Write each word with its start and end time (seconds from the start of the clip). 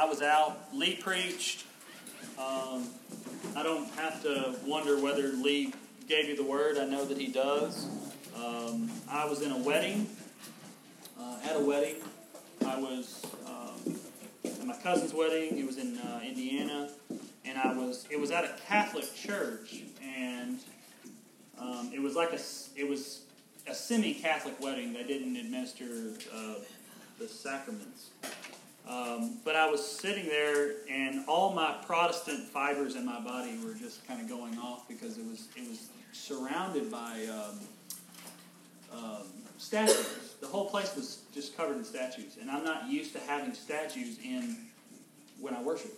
I 0.00 0.06
was 0.06 0.22
out. 0.22 0.58
Lee 0.72 0.96
preached. 0.96 1.66
Um, 2.38 2.86
I 3.54 3.62
don't 3.62 3.86
have 3.96 4.22
to 4.22 4.56
wonder 4.64 4.98
whether 4.98 5.28
Lee 5.28 5.74
gave 6.08 6.26
you 6.26 6.34
the 6.34 6.42
word. 6.42 6.78
I 6.78 6.86
know 6.86 7.04
that 7.04 7.18
he 7.18 7.26
does. 7.26 7.86
Um, 8.34 8.90
I 9.10 9.26
was 9.26 9.42
in 9.42 9.52
a 9.52 9.58
wedding. 9.58 10.08
Uh, 11.20 11.36
at 11.44 11.56
a 11.56 11.60
wedding. 11.60 11.96
I 12.64 12.80
was 12.80 13.26
um, 13.46 13.94
at 14.42 14.64
my 14.64 14.74
cousin's 14.78 15.12
wedding. 15.12 15.58
It 15.58 15.66
was 15.66 15.76
in 15.76 15.98
uh, 15.98 16.20
Indiana, 16.24 16.88
and 17.44 17.58
I 17.58 17.74
was. 17.74 18.06
It 18.08 18.18
was 18.18 18.30
at 18.30 18.44
a 18.44 18.54
Catholic 18.66 19.14
church, 19.14 19.82
and 20.02 20.60
um, 21.58 21.90
it 21.92 22.00
was 22.00 22.14
like 22.14 22.32
a. 22.32 22.40
It 22.74 22.88
was 22.88 23.24
a 23.66 23.74
semi-Catholic 23.74 24.58
wedding. 24.62 24.94
They 24.94 25.04
didn't 25.04 25.36
administer 25.36 26.14
uh, 26.34 26.54
the 27.18 27.28
sacraments. 27.28 28.08
Um, 28.90 29.38
but 29.44 29.54
I 29.54 29.70
was 29.70 29.86
sitting 29.86 30.26
there, 30.26 30.72
and 30.90 31.24
all 31.28 31.52
my 31.52 31.76
Protestant 31.86 32.48
fibers 32.48 32.96
in 32.96 33.06
my 33.06 33.20
body 33.20 33.56
were 33.64 33.74
just 33.74 34.06
kind 34.06 34.20
of 34.20 34.28
going 34.28 34.58
off 34.58 34.88
because 34.88 35.16
it 35.16 35.24
was 35.24 35.46
it 35.56 35.68
was 35.68 35.90
surrounded 36.12 36.90
by 36.90 37.24
um, 37.30 37.60
um, 38.92 39.22
statues. 39.58 40.34
The 40.40 40.48
whole 40.48 40.68
place 40.68 40.96
was 40.96 41.20
just 41.32 41.56
covered 41.56 41.76
in 41.76 41.84
statues, 41.84 42.36
and 42.40 42.50
I'm 42.50 42.64
not 42.64 42.88
used 42.88 43.12
to 43.12 43.20
having 43.20 43.54
statues 43.54 44.18
in 44.24 44.56
when 45.38 45.54
I 45.54 45.62
worship. 45.62 45.92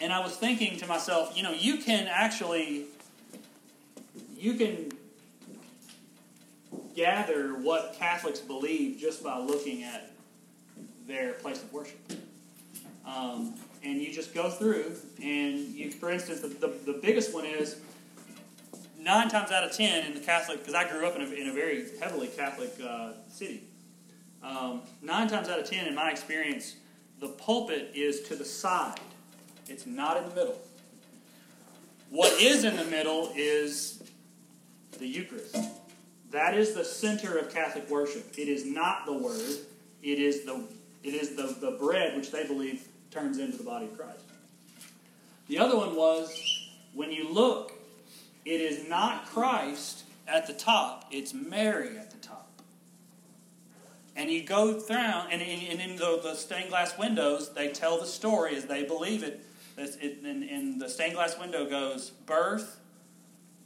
And 0.00 0.12
I 0.12 0.20
was 0.20 0.36
thinking 0.36 0.76
to 0.78 0.86
myself, 0.86 1.36
you 1.36 1.42
know, 1.42 1.52
you 1.52 1.78
can 1.78 2.06
actually 2.06 2.84
you 4.36 4.54
can 4.54 4.92
gather 6.94 7.54
what 7.54 7.96
Catholics 7.98 8.38
believe 8.38 9.00
just 9.00 9.24
by 9.24 9.40
looking 9.40 9.82
at 9.82 10.13
their 11.06 11.34
place 11.34 11.62
of 11.62 11.72
worship. 11.72 11.98
Um, 13.06 13.54
and 13.82 14.00
you 14.00 14.12
just 14.12 14.34
go 14.34 14.50
through, 14.50 14.92
and 15.22 15.58
you, 15.58 15.90
for 15.90 16.10
instance, 16.10 16.40
the, 16.40 16.48
the, 16.48 16.72
the, 16.86 16.98
biggest 17.02 17.34
one 17.34 17.44
is 17.44 17.76
nine 18.98 19.28
times 19.28 19.50
out 19.50 19.62
of 19.62 19.72
ten 19.72 20.06
in 20.06 20.14
the 20.14 20.20
Catholic, 20.20 20.60
because 20.60 20.74
I 20.74 20.88
grew 20.90 21.06
up 21.06 21.14
in 21.14 21.22
a, 21.22 21.26
in 21.26 21.48
a 21.48 21.52
very 21.52 21.84
heavily 22.00 22.28
Catholic 22.28 22.72
uh, 22.82 23.12
city. 23.28 23.64
Um, 24.42 24.82
nine 25.02 25.28
times 25.28 25.48
out 25.48 25.60
of 25.60 25.68
ten, 25.68 25.86
in 25.86 25.94
my 25.94 26.10
experience, 26.10 26.76
the 27.20 27.28
pulpit 27.28 27.90
is 27.94 28.22
to 28.22 28.36
the 28.36 28.44
side, 28.44 29.00
it's 29.68 29.86
not 29.86 30.16
in 30.16 30.28
the 30.28 30.34
middle. 30.34 30.58
What 32.10 32.40
is 32.40 32.64
in 32.64 32.76
the 32.76 32.84
middle 32.84 33.32
is 33.34 34.02
the 34.98 35.06
Eucharist. 35.06 35.56
That 36.30 36.54
is 36.54 36.74
the 36.74 36.84
center 36.84 37.38
of 37.38 37.52
Catholic 37.52 37.88
worship. 37.90 38.38
It 38.38 38.48
is 38.48 38.64
not 38.64 39.06
the 39.06 39.12
Word. 39.12 39.58
It 40.02 40.18
is 40.18 40.44
the 40.44 40.64
it 41.04 41.12
is 41.14 41.36
the, 41.36 41.54
the 41.60 41.72
bread 41.72 42.16
which 42.16 42.30
they 42.30 42.46
believe 42.46 42.88
turns 43.10 43.38
into 43.38 43.58
the 43.58 43.62
body 43.62 43.84
of 43.84 43.96
Christ. 43.96 44.24
The 45.46 45.58
other 45.58 45.76
one 45.76 45.94
was 45.94 46.68
when 46.94 47.12
you 47.12 47.28
look, 47.28 47.72
it 48.44 48.60
is 48.60 48.88
not 48.88 49.26
Christ 49.26 50.04
at 50.26 50.46
the 50.46 50.54
top, 50.54 51.06
it's 51.10 51.34
Mary 51.34 51.98
at 51.98 52.10
the 52.10 52.16
top. 52.16 52.50
And 54.16 54.30
you 54.30 54.44
go 54.44 54.80
through, 54.80 54.96
and 54.96 55.42
in, 55.42 55.80
in 55.80 55.96
the, 55.96 56.20
the, 56.22 56.34
stained 56.34 56.70
glass 56.70 56.96
windows, 56.96 57.52
they 57.52 57.68
tell 57.68 58.00
the 58.00 58.06
story 58.06 58.56
as 58.56 58.64
they 58.64 58.84
believe 58.84 59.22
it. 59.22 59.44
it 59.76 60.22
and, 60.24 60.42
and 60.44 60.80
the 60.80 60.88
stained 60.88 61.14
glass 61.14 61.38
window 61.38 61.68
goes 61.68 62.10
birth, 62.10 62.78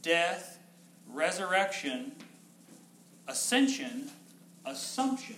death, 0.02 0.58
resurrection, 1.06 2.12
ascension, 3.28 4.10
assumption. 4.64 5.36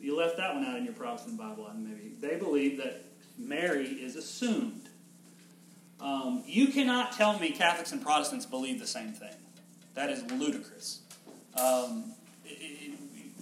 You 0.00 0.16
left 0.16 0.36
that 0.38 0.54
one 0.54 0.64
out 0.64 0.76
in 0.76 0.84
your 0.84 0.94
Protestant 0.94 1.38
Bible, 1.38 1.66
and 1.66 1.84
maybe. 1.84 2.12
They 2.20 2.36
believe 2.36 2.78
that 2.78 3.04
Mary 3.38 3.86
is 3.86 4.16
assumed. 4.16 4.88
Um, 6.00 6.42
you 6.46 6.68
cannot 6.68 7.12
tell 7.12 7.38
me 7.38 7.50
Catholics 7.50 7.92
and 7.92 8.02
Protestants 8.02 8.46
believe 8.46 8.80
the 8.80 8.86
same 8.86 9.12
thing. 9.12 9.34
That 9.94 10.10
is 10.10 10.22
ludicrous. 10.32 11.00
Um, 11.54 12.14
it, 12.44 12.58
it, 12.60 12.98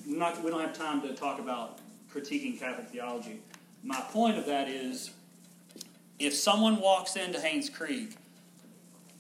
not, 0.07 0.43
we 0.43 0.51
don't 0.51 0.61
have 0.61 0.77
time 0.77 1.03
to 1.03 1.15
talk 1.15 1.39
about 1.39 1.79
critiquing 2.13 2.59
Catholic 2.59 2.89
theology. 2.89 3.41
My 3.85 4.01
point 4.01 4.39
of 4.39 4.47
that 4.47 4.69
is 4.69 5.11
if 6.19 6.35
someone 6.35 6.81
walks 6.81 7.17
into 7.17 7.41
Haynes 7.41 7.71
Creek, 7.71 8.17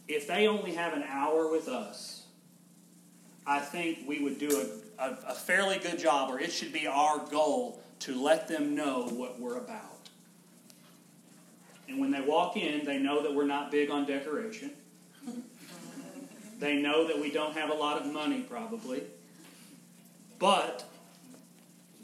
if 0.09 0.27
they 0.27 0.49
only 0.49 0.75
have 0.75 0.95
an 0.95 1.05
hour 1.05 1.51
with 1.51 1.69
us, 1.69 2.27
I 3.47 3.61
think 3.61 4.01
we 4.07 4.21
would 4.21 4.39
do 4.39 4.49
a, 4.49 4.88
a, 4.99 5.17
a 5.29 5.35
fairly 5.35 5.79
good 5.79 5.99
job, 5.99 6.31
or 6.31 6.41
it 6.41 6.53
should 6.53 6.73
be 6.73 6.87
our 6.87 7.19
goal 7.31 7.81
to 8.01 8.21
let 8.21 8.49
them 8.49 8.75
know 8.75 9.09
what 9.09 9.39
we're 9.41 9.57
about. 9.57 9.83
And 11.89 11.99
when 11.99 12.11
they 12.11 12.21
walk 12.21 12.57
in, 12.57 12.85
they 12.85 12.99
know 12.99 13.23
that 13.23 13.35
we're 13.35 13.47
not 13.47 13.71
big 13.71 13.91
on 13.91 14.07
decoration. 14.07 14.73
they 16.59 16.81
know 16.81 17.07
that 17.07 17.19
we 17.19 17.31
don't 17.31 17.55
have 17.55 17.71
a 17.71 17.75
lot 17.75 18.01
of 18.01 18.13
money, 18.13 18.43
probably. 18.43 19.03
But 20.39 20.85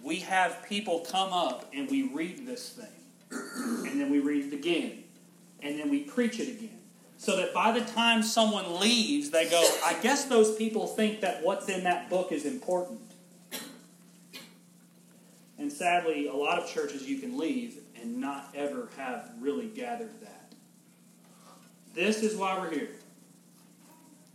we 0.02 0.16
have 0.20 0.64
people 0.68 1.00
come 1.00 1.32
up 1.32 1.70
and 1.74 1.90
we 1.90 2.08
read 2.08 2.46
this 2.46 2.70
thing. 2.70 2.86
And 3.30 4.00
then 4.00 4.10
we 4.10 4.20
read 4.20 4.52
it 4.52 4.56
again. 4.56 5.04
And 5.62 5.78
then 5.78 5.90
we 5.90 6.00
preach 6.00 6.40
it 6.40 6.48
again 6.48 6.83
so 7.24 7.36
that 7.36 7.54
by 7.54 7.72
the 7.72 7.80
time 7.80 8.22
someone 8.22 8.78
leaves, 8.78 9.30
they 9.30 9.48
go, 9.48 9.66
I 9.82 9.94
guess 10.02 10.26
those 10.26 10.54
people 10.56 10.86
think 10.86 11.22
that 11.22 11.42
what's 11.42 11.70
in 11.70 11.84
that 11.84 12.10
book 12.10 12.32
is 12.32 12.44
important. 12.44 13.00
And 15.56 15.72
sadly, 15.72 16.26
a 16.26 16.34
lot 16.34 16.58
of 16.58 16.68
churches 16.68 17.08
you 17.08 17.18
can 17.18 17.38
leave 17.38 17.78
and 17.98 18.20
not 18.20 18.50
ever 18.54 18.90
have 18.98 19.30
really 19.40 19.68
gathered 19.68 20.20
that. 20.20 20.52
This 21.94 22.22
is 22.22 22.36
why 22.36 22.58
we're 22.58 22.70
here. 22.70 22.90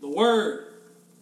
The 0.01 0.09
Word 0.09 0.69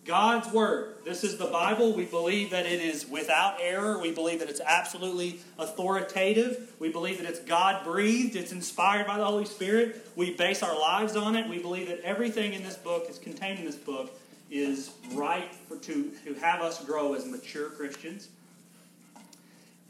God's 0.07 0.51
Word. 0.53 0.95
This 1.03 1.25
is 1.25 1.37
the 1.37 1.45
Bible. 1.45 1.93
We 1.93 2.05
believe 2.05 2.51
that 2.51 2.65
it 2.65 2.79
is 2.79 3.05
without 3.05 3.57
error. 3.61 3.99
We 3.99 4.13
believe 4.13 4.39
that 4.39 4.49
it's 4.49 4.61
absolutely 4.61 5.41
authoritative. 5.59 6.73
We 6.79 6.89
believe 6.89 7.17
that 7.17 7.27
it's 7.29 7.41
God 7.41 7.83
breathed. 7.83 8.37
It's 8.37 8.53
inspired 8.53 9.05
by 9.05 9.17
the 9.17 9.25
Holy 9.25 9.45
Spirit. 9.45 10.07
We 10.15 10.33
base 10.33 10.63
our 10.63 10.79
lives 10.79 11.17
on 11.17 11.35
it. 11.35 11.49
We 11.49 11.59
believe 11.59 11.89
that 11.89 11.99
everything 11.99 12.53
in 12.53 12.63
this 12.63 12.77
book, 12.77 13.07
is 13.09 13.19
contained 13.19 13.59
in 13.59 13.65
this 13.65 13.75
book, 13.75 14.17
is 14.49 14.91
right 15.11 15.53
for, 15.53 15.75
to, 15.77 16.11
to 16.25 16.33
have 16.35 16.61
us 16.61 16.83
grow 16.85 17.13
as 17.13 17.25
mature 17.25 17.69
Christians. 17.69 18.29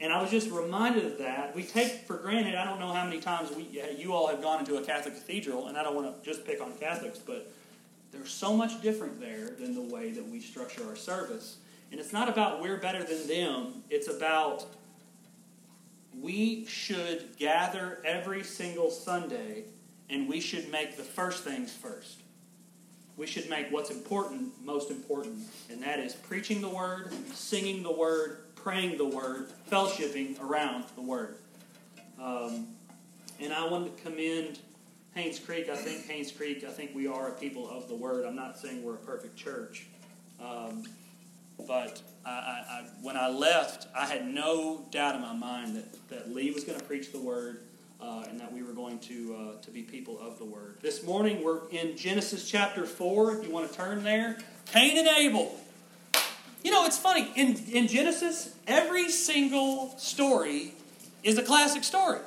And 0.00 0.12
I 0.12 0.20
was 0.20 0.30
just 0.30 0.50
reminded 0.50 1.06
of 1.06 1.18
that. 1.18 1.54
We 1.54 1.62
take 1.62 1.92
for 2.06 2.16
granted, 2.16 2.56
I 2.56 2.64
don't 2.64 2.80
know 2.80 2.92
how 2.92 3.04
many 3.04 3.20
times 3.20 3.50
we, 3.54 3.68
you 3.96 4.12
all 4.12 4.26
have 4.28 4.42
gone 4.42 4.60
into 4.60 4.76
a 4.76 4.82
Catholic 4.82 5.14
cathedral, 5.14 5.68
and 5.68 5.78
I 5.78 5.82
don't 5.84 5.94
want 5.94 6.22
to 6.22 6.28
just 6.28 6.44
pick 6.44 6.60
on 6.60 6.72
Catholics, 6.78 7.18
but 7.18 7.52
there's 8.10 8.30
so 8.30 8.54
much 8.54 8.80
different 8.82 9.20
there 9.20 9.50
than 9.58 9.74
the 9.74 9.94
way 9.94 10.10
that 10.10 10.26
we 10.26 10.40
structure 10.40 10.86
our 10.88 10.96
service. 10.96 11.58
And 11.90 12.00
it's 12.00 12.12
not 12.12 12.28
about 12.28 12.60
we're 12.60 12.76
better 12.76 13.02
than 13.02 13.26
them, 13.26 13.82
it's 13.90 14.08
about 14.08 14.66
we 16.20 16.64
should 16.66 17.36
gather 17.36 18.02
every 18.04 18.42
single 18.42 18.90
Sunday 18.90 19.64
and 20.10 20.28
we 20.28 20.40
should 20.40 20.70
make 20.70 20.96
the 20.96 21.02
first 21.02 21.44
things 21.44 21.72
first. 21.72 22.22
We 23.16 23.26
should 23.26 23.50
make 23.50 23.70
what's 23.70 23.90
important 23.90 24.52
most 24.64 24.90
important, 24.90 25.40
and 25.70 25.82
that 25.82 25.98
is 25.98 26.14
preaching 26.14 26.60
the 26.60 26.68
Word, 26.68 27.12
singing 27.34 27.82
the 27.82 27.92
Word, 27.92 28.38
praying 28.54 28.96
the 28.96 29.04
Word, 29.04 29.50
fellowshipping 29.70 30.40
around 30.40 30.84
the 30.94 31.02
Word. 31.02 31.36
Um, 32.20 32.68
and 33.40 33.52
I 33.52 33.66
want 33.66 33.96
to 33.96 34.02
commend 34.02 34.60
Haynes 35.18 35.40
Creek, 35.40 35.68
I 35.68 35.74
think 35.74 36.06
Haynes 36.06 36.30
Creek, 36.30 36.62
I 36.64 36.70
think 36.70 36.94
we 36.94 37.08
are 37.08 37.26
a 37.26 37.32
people 37.32 37.68
of 37.68 37.88
the 37.88 37.94
Word. 37.96 38.24
I'm 38.24 38.36
not 38.36 38.56
saying 38.56 38.84
we're 38.84 38.94
a 38.94 38.98
perfect 38.98 39.34
church. 39.34 39.88
Um, 40.40 40.84
but 41.66 42.00
I, 42.24 42.30
I, 42.30 42.32
I, 42.32 42.84
when 43.02 43.16
I 43.16 43.28
left, 43.28 43.88
I 43.96 44.06
had 44.06 44.28
no 44.28 44.86
doubt 44.92 45.16
in 45.16 45.20
my 45.20 45.32
mind 45.32 45.74
that, 45.74 46.08
that 46.08 46.32
Lee 46.32 46.52
was 46.52 46.62
going 46.62 46.78
to 46.78 46.84
preach 46.84 47.10
the 47.10 47.18
Word 47.18 47.62
uh, 48.00 48.26
and 48.28 48.38
that 48.38 48.52
we 48.52 48.62
were 48.62 48.72
going 48.72 49.00
to, 49.00 49.34
uh, 49.34 49.62
to 49.62 49.72
be 49.72 49.82
people 49.82 50.20
of 50.20 50.38
the 50.38 50.44
Word. 50.44 50.76
This 50.82 51.02
morning, 51.02 51.42
we're 51.42 51.68
in 51.70 51.96
Genesis 51.96 52.48
chapter 52.48 52.86
4, 52.86 53.38
if 53.38 53.44
you 53.44 53.50
want 53.50 53.68
to 53.68 53.76
turn 53.76 54.04
there. 54.04 54.38
Cain 54.66 54.98
and 54.98 55.08
Abel. 55.08 55.52
You 56.62 56.70
know, 56.70 56.86
it's 56.86 56.98
funny. 56.98 57.28
In, 57.34 57.56
in 57.72 57.88
Genesis, 57.88 58.54
every 58.68 59.10
single 59.10 59.98
story 59.98 60.74
is 61.24 61.38
a 61.38 61.42
classic 61.42 61.82
story. 61.82 62.20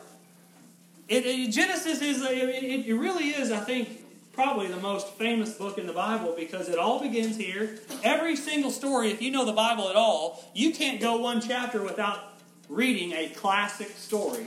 It, 1.11 1.25
it, 1.25 1.51
Genesis 1.51 2.01
is, 2.01 2.21
it, 2.21 2.87
it 2.87 2.93
really 2.95 3.31
is, 3.31 3.51
I 3.51 3.59
think, 3.59 3.89
probably 4.31 4.67
the 4.67 4.79
most 4.79 5.09
famous 5.15 5.53
book 5.53 5.77
in 5.77 5.85
the 5.85 5.91
Bible 5.91 6.33
because 6.37 6.69
it 6.69 6.79
all 6.79 7.01
begins 7.01 7.35
here. 7.35 7.79
Every 8.01 8.37
single 8.37 8.71
story, 8.71 9.11
if 9.11 9.21
you 9.21 9.29
know 9.29 9.43
the 9.43 9.51
Bible 9.51 9.89
at 9.89 9.97
all, 9.97 10.41
you 10.55 10.71
can't 10.71 11.01
go 11.01 11.17
one 11.17 11.41
chapter 11.41 11.83
without 11.83 12.39
reading 12.69 13.11
a 13.11 13.27
classic 13.27 13.89
story 13.89 14.45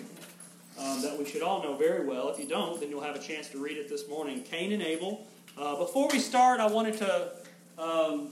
um, 0.81 1.02
that 1.02 1.19
we 1.19 1.26
should 1.26 1.43
all 1.43 1.62
know 1.62 1.76
very 1.76 2.06
well. 2.06 2.31
If 2.31 2.38
you 2.38 2.49
don't, 2.49 2.81
then 2.81 2.88
you'll 2.88 3.02
have 3.02 3.14
a 3.14 3.22
chance 3.22 3.50
to 3.50 3.62
read 3.62 3.76
it 3.76 3.90
this 3.90 4.08
morning 4.08 4.43
Cain 4.43 4.72
and 4.72 4.82
Abel. 4.82 5.26
Uh, 5.58 5.76
before 5.76 6.08
we 6.10 6.19
start, 6.19 6.60
I 6.60 6.67
wanted 6.67 6.96
to 6.96 7.31
um, 7.78 8.28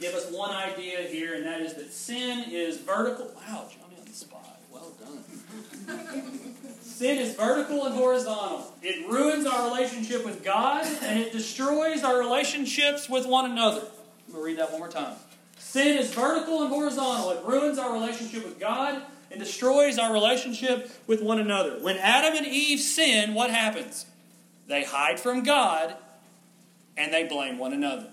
give 0.00 0.12
us 0.12 0.28
one 0.32 0.50
idea 0.50 1.02
here, 1.02 1.34
and 1.34 1.46
that 1.46 1.60
is 1.60 1.74
that 1.74 1.92
sin 1.92 2.46
is 2.50 2.78
vertical. 2.78 3.26
Wow, 3.36 3.68
Johnny 3.70 3.94
on 4.00 4.06
the 4.06 4.12
spot. 4.12 4.60
Well 4.72 4.92
done. 5.00 6.54
Sin 6.94 7.18
is 7.18 7.34
vertical 7.34 7.86
and 7.86 7.94
horizontal. 7.96 8.72
It 8.80 9.10
ruins 9.10 9.46
our 9.46 9.68
relationship 9.68 10.24
with 10.24 10.44
God 10.44 10.86
and 11.02 11.18
it 11.18 11.32
destroys 11.32 12.04
our 12.04 12.20
relationships 12.20 13.08
with 13.08 13.26
one 13.26 13.50
another. 13.50 13.80
I'm 13.80 14.32
going 14.32 14.38
to 14.38 14.44
read 14.44 14.58
that 14.58 14.70
one 14.70 14.78
more 14.78 14.88
time. 14.88 15.16
Sin 15.58 15.98
is 15.98 16.14
vertical 16.14 16.62
and 16.62 16.70
horizontal. 16.70 17.32
It 17.32 17.44
ruins 17.44 17.80
our 17.80 17.92
relationship 17.92 18.44
with 18.44 18.60
God 18.60 19.02
and 19.32 19.40
destroys 19.40 19.98
our 19.98 20.12
relationship 20.12 20.88
with 21.08 21.20
one 21.20 21.40
another. 21.40 21.80
When 21.80 21.96
Adam 21.96 22.36
and 22.36 22.46
Eve 22.46 22.78
sin, 22.78 23.34
what 23.34 23.50
happens? 23.50 24.06
They 24.68 24.84
hide 24.84 25.18
from 25.18 25.42
God 25.42 25.96
and 26.96 27.12
they 27.12 27.24
blame 27.24 27.58
one 27.58 27.72
another. 27.72 28.10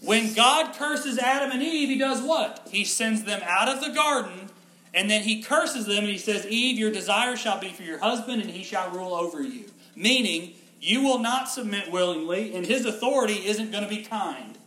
When 0.00 0.34
God 0.34 0.74
curses 0.74 1.16
Adam 1.16 1.52
and 1.52 1.62
Eve, 1.62 1.90
he 1.90 1.96
does 1.96 2.20
what? 2.22 2.66
He 2.72 2.82
sends 2.82 3.22
them 3.22 3.40
out 3.44 3.68
of 3.68 3.80
the 3.80 3.90
garden 3.90 4.50
and 4.94 5.10
then 5.10 5.22
he 5.22 5.42
curses 5.42 5.86
them 5.86 5.98
and 5.98 6.08
he 6.08 6.18
says, 6.18 6.46
Eve, 6.46 6.78
your 6.78 6.90
desire 6.90 7.36
shall 7.36 7.58
be 7.58 7.70
for 7.70 7.82
your 7.82 7.98
husband 7.98 8.42
and 8.42 8.50
he 8.50 8.62
shall 8.62 8.90
rule 8.90 9.14
over 9.14 9.42
you. 9.42 9.64
Meaning, 9.96 10.54
you 10.80 11.02
will 11.02 11.18
not 11.18 11.48
submit 11.48 11.90
willingly 11.90 12.54
and 12.54 12.66
his 12.66 12.84
authority 12.84 13.46
isn't 13.46 13.70
going 13.70 13.84
to 13.84 13.88
be 13.88 14.02
kind. 14.02 14.58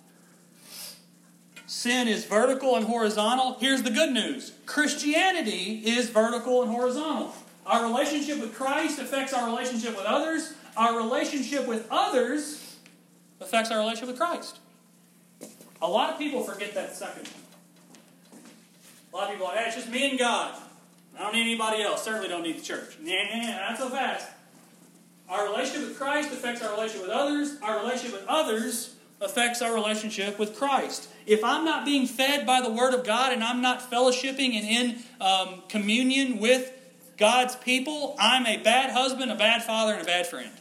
Sin 1.68 2.08
is 2.08 2.26
vertical 2.26 2.76
and 2.76 2.86
horizontal. 2.86 3.58
Here's 3.60 3.84
the 3.84 3.92
good 3.92 4.12
news 4.12 4.54
Christianity 4.66 5.82
is 5.86 6.10
vertical 6.10 6.62
and 6.64 6.72
horizontal. 6.72 7.34
Our 7.66 7.84
relationship 7.84 8.40
with 8.40 8.54
Christ 8.54 9.00
affects 9.00 9.34
our 9.34 9.48
relationship 9.48 9.96
with 9.96 10.06
others. 10.06 10.54
Our 10.78 10.98
relationship 10.98 11.68
with 11.68 11.88
others 11.90 12.78
affects 13.42 13.72
our 13.72 13.80
relationship 13.80 14.10
with 14.10 14.20
Christ. 14.20 14.60
A 15.82 15.88
lot 15.88 16.14
of 16.14 16.20
people 16.20 16.44
forget 16.44 16.74
that 16.76 16.96
second 16.96 17.24
one. 17.28 17.45
A 19.16 19.18
lot 19.18 19.28
of 19.28 19.32
people 19.32 19.48
are 19.48 19.56
hey, 19.56 19.68
it's 19.68 19.78
just 19.78 19.90
me 19.90 20.10
and 20.10 20.20
God. 20.20 20.54
I 21.18 21.22
don't 21.22 21.32
need 21.32 21.44
anybody 21.44 21.82
else. 21.82 22.04
Certainly 22.04 22.28
don't 22.28 22.44
need 22.44 22.58
the 22.60 22.62
church. 22.62 22.98
Yeah, 23.02 23.66
not 23.70 23.78
so 23.78 23.88
fast. 23.88 24.28
Our 25.30 25.46
relationship 25.46 25.88
with 25.88 25.98
Christ 25.98 26.34
affects 26.34 26.62
our 26.62 26.72
relationship 26.72 27.08
with 27.08 27.16
others. 27.16 27.58
Our 27.62 27.80
relationship 27.80 28.20
with 28.20 28.28
others 28.28 28.94
affects 29.22 29.62
our 29.62 29.74
relationship 29.74 30.38
with 30.38 30.58
Christ. 30.58 31.08
If 31.26 31.46
I'm 31.46 31.64
not 31.64 31.86
being 31.86 32.08
fed 32.08 32.46
by 32.46 32.60
the 32.60 32.70
Word 32.70 32.94
of 32.94 33.06
God 33.06 33.32
and 33.32 33.42
I'm 33.42 33.62
not 33.62 33.90
fellowshipping 33.90 34.54
and 34.54 34.66
in 34.66 35.04
um, 35.22 35.64
communion 35.70 36.40
with 36.40 36.74
God's 37.16 37.56
people, 37.56 38.18
I'm 38.20 38.46
a 38.46 38.58
bad 38.58 38.92
husband, 38.92 39.32
a 39.32 39.36
bad 39.36 39.64
father, 39.64 39.94
and 39.94 40.02
a 40.02 40.06
bad 40.06 40.28
friend. 40.28 40.52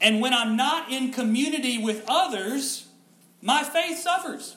And 0.00 0.22
when 0.22 0.32
I'm 0.32 0.56
not 0.56 0.90
in 0.90 1.12
community 1.12 1.76
with 1.76 2.02
others, 2.08 2.86
my 3.42 3.62
faith 3.62 3.98
suffers. 3.98 4.56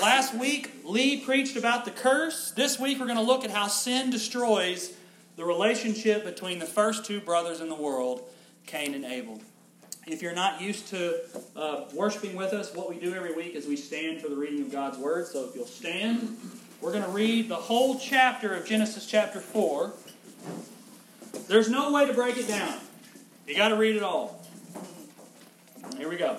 Last 0.00 0.34
week, 0.34 0.70
Lee 0.84 1.20
preached 1.20 1.56
about 1.56 1.86
the 1.86 1.90
curse. 1.90 2.50
This 2.50 2.78
week, 2.78 3.00
we're 3.00 3.06
going 3.06 3.18
to 3.18 3.24
look 3.24 3.44
at 3.44 3.50
how 3.50 3.66
sin 3.66 4.10
destroys 4.10 4.92
the 5.36 5.44
relationship 5.44 6.22
between 6.22 6.58
the 6.58 6.66
first 6.66 7.06
two 7.06 7.18
brothers 7.18 7.60
in 7.60 7.70
the 7.70 7.74
world, 7.74 8.22
Cain 8.66 8.92
and 8.94 9.06
Abel. 9.06 9.40
If 10.06 10.20
you're 10.20 10.34
not 10.34 10.60
used 10.60 10.88
to 10.88 11.20
uh, 11.56 11.84
worshiping 11.94 12.36
with 12.36 12.52
us, 12.52 12.74
what 12.74 12.90
we 12.90 12.98
do 12.98 13.14
every 13.14 13.34
week 13.34 13.54
is 13.54 13.66
we 13.66 13.76
stand 13.76 14.20
for 14.20 14.28
the 14.28 14.36
reading 14.36 14.60
of 14.62 14.70
God's 14.70 14.98
Word. 14.98 15.28
So 15.28 15.48
if 15.48 15.54
you'll 15.54 15.64
stand, 15.64 16.36
we're 16.82 16.92
going 16.92 17.04
to 17.04 17.10
read 17.10 17.48
the 17.48 17.56
whole 17.56 17.98
chapter 17.98 18.54
of 18.54 18.66
Genesis 18.66 19.06
chapter 19.06 19.40
4. 19.40 19.94
There's 21.48 21.70
no 21.70 21.90
way 21.92 22.06
to 22.06 22.12
break 22.12 22.36
it 22.36 22.46
down. 22.46 22.80
You 23.46 23.56
got 23.56 23.68
to 23.68 23.76
read 23.76 23.96
it 23.96 24.02
all. 24.02 24.44
Here 25.96 26.08
we 26.08 26.16
go. 26.16 26.38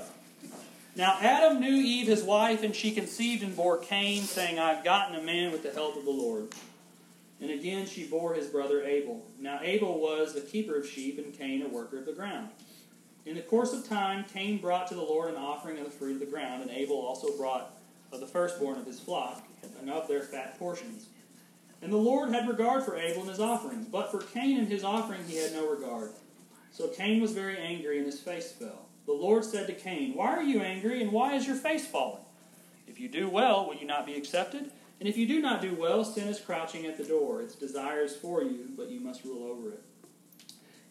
Now 0.97 1.19
Adam 1.21 1.61
knew 1.61 1.75
Eve 1.75 2.07
his 2.07 2.23
wife, 2.23 2.63
and 2.63 2.75
she 2.75 2.91
conceived 2.91 3.43
and 3.43 3.55
bore 3.55 3.77
Cain, 3.77 4.23
saying, 4.23 4.57
I've 4.57 4.83
gotten 4.83 5.15
a 5.15 5.21
man 5.21 5.51
with 5.51 5.61
the 5.61 5.69
help 5.69 5.95
of 5.95 6.05
the 6.05 6.11
Lord. 6.11 6.47
And 7.39 7.51
again 7.51 7.85
she 7.85 8.07
bore 8.07 8.33
his 8.33 8.47
brother 8.47 8.83
Abel. 8.83 9.23
Now 9.39 9.59
Abel 9.61 9.99
was 9.99 10.35
a 10.35 10.41
keeper 10.41 10.75
of 10.75 10.87
sheep, 10.87 11.19
and 11.19 11.37
Cain 11.37 11.61
a 11.61 11.67
worker 11.67 11.99
of 11.99 12.07
the 12.07 12.13
ground. 12.13 12.49
In 13.27 13.35
the 13.35 13.41
course 13.41 13.73
of 13.73 13.87
time, 13.87 14.25
Cain 14.33 14.57
brought 14.57 14.87
to 14.87 14.95
the 14.95 15.01
Lord 15.03 15.29
an 15.29 15.35
offering 15.35 15.77
of 15.77 15.85
the 15.85 15.91
fruit 15.91 16.13
of 16.13 16.19
the 16.19 16.25
ground, 16.25 16.63
and 16.63 16.71
Abel 16.71 16.95
also 16.95 17.37
brought 17.37 17.77
of 18.11 18.19
the 18.19 18.25
firstborn 18.25 18.79
of 18.79 18.87
his 18.87 18.99
flock, 18.99 19.45
and 19.79 19.91
of 19.91 20.07
their 20.07 20.21
fat 20.21 20.57
portions. 20.57 21.09
And 21.83 21.93
the 21.93 21.97
Lord 21.97 22.31
had 22.31 22.47
regard 22.47 22.83
for 22.83 22.97
Abel 22.97 23.21
and 23.21 23.29
his 23.29 23.39
offerings, 23.39 23.85
but 23.87 24.09
for 24.09 24.21
Cain 24.21 24.57
and 24.57 24.67
his 24.67 24.83
offering 24.83 25.25
he 25.27 25.37
had 25.37 25.53
no 25.53 25.69
regard. 25.69 26.09
So 26.71 26.87
Cain 26.87 27.21
was 27.21 27.33
very 27.33 27.59
angry, 27.59 27.97
and 27.97 28.05
his 28.07 28.19
face 28.19 28.51
fell. 28.51 28.86
The 29.07 29.13
Lord 29.13 29.45
said 29.45 29.67
to 29.67 29.73
Cain, 29.73 30.13
Why 30.13 30.27
are 30.27 30.43
you 30.43 30.61
angry, 30.61 31.01
and 31.01 31.11
why 31.11 31.33
is 31.33 31.47
your 31.47 31.55
face 31.55 31.87
fallen? 31.87 32.21
If 32.87 32.99
you 32.99 33.07
do 33.07 33.29
well, 33.29 33.65
will 33.65 33.75
you 33.75 33.87
not 33.87 34.05
be 34.05 34.15
accepted? 34.15 34.69
And 34.99 35.07
if 35.07 35.17
you 35.17 35.25
do 35.25 35.39
not 35.41 35.61
do 35.61 35.73
well, 35.73 36.03
sin 36.03 36.27
is 36.27 36.39
crouching 36.39 36.85
at 36.85 36.97
the 36.97 37.05
door. 37.05 37.41
Its 37.41 37.55
desire 37.55 38.01
is 38.01 38.15
for 38.15 38.43
you, 38.43 38.67
but 38.75 38.89
you 38.89 38.99
must 38.99 39.23
rule 39.23 39.49
over 39.49 39.69
it. 39.69 39.83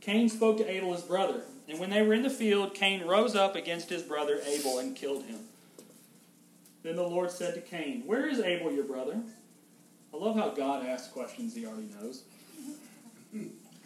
Cain 0.01 0.29
spoke 0.29 0.57
to 0.59 0.71
Abel 0.71 0.95
his 0.95 1.03
brother, 1.03 1.43
and 1.69 1.79
when 1.79 1.91
they 1.91 2.01
were 2.01 2.15
in 2.15 2.23
the 2.23 2.31
field, 2.31 2.75
Cain 2.75 3.05
rose 3.05 3.37
up 3.37 3.55
against 3.55 3.91
his 3.91 4.03
brother 4.03 4.41
Abel 4.47 4.79
and 4.79 4.97
killed 4.97 5.25
him. 5.25 5.41
Then 6.83 6.97
the 6.97 7.03
Lord 7.03 7.31
said 7.31 7.55
to 7.55 7.61
Cain, 7.61 8.05
Where 8.07 8.29
is 8.29 8.41
Abel 8.41 8.73
your 8.73 8.85
brother? 8.85 9.21
I 10.15 10.17
love 10.17 10.37
how 10.37 10.51
God 10.51 10.87
asks 10.87 11.09
questions 11.09 11.55
he 11.55 11.67
already 11.67 11.91
knows. 12.01 12.23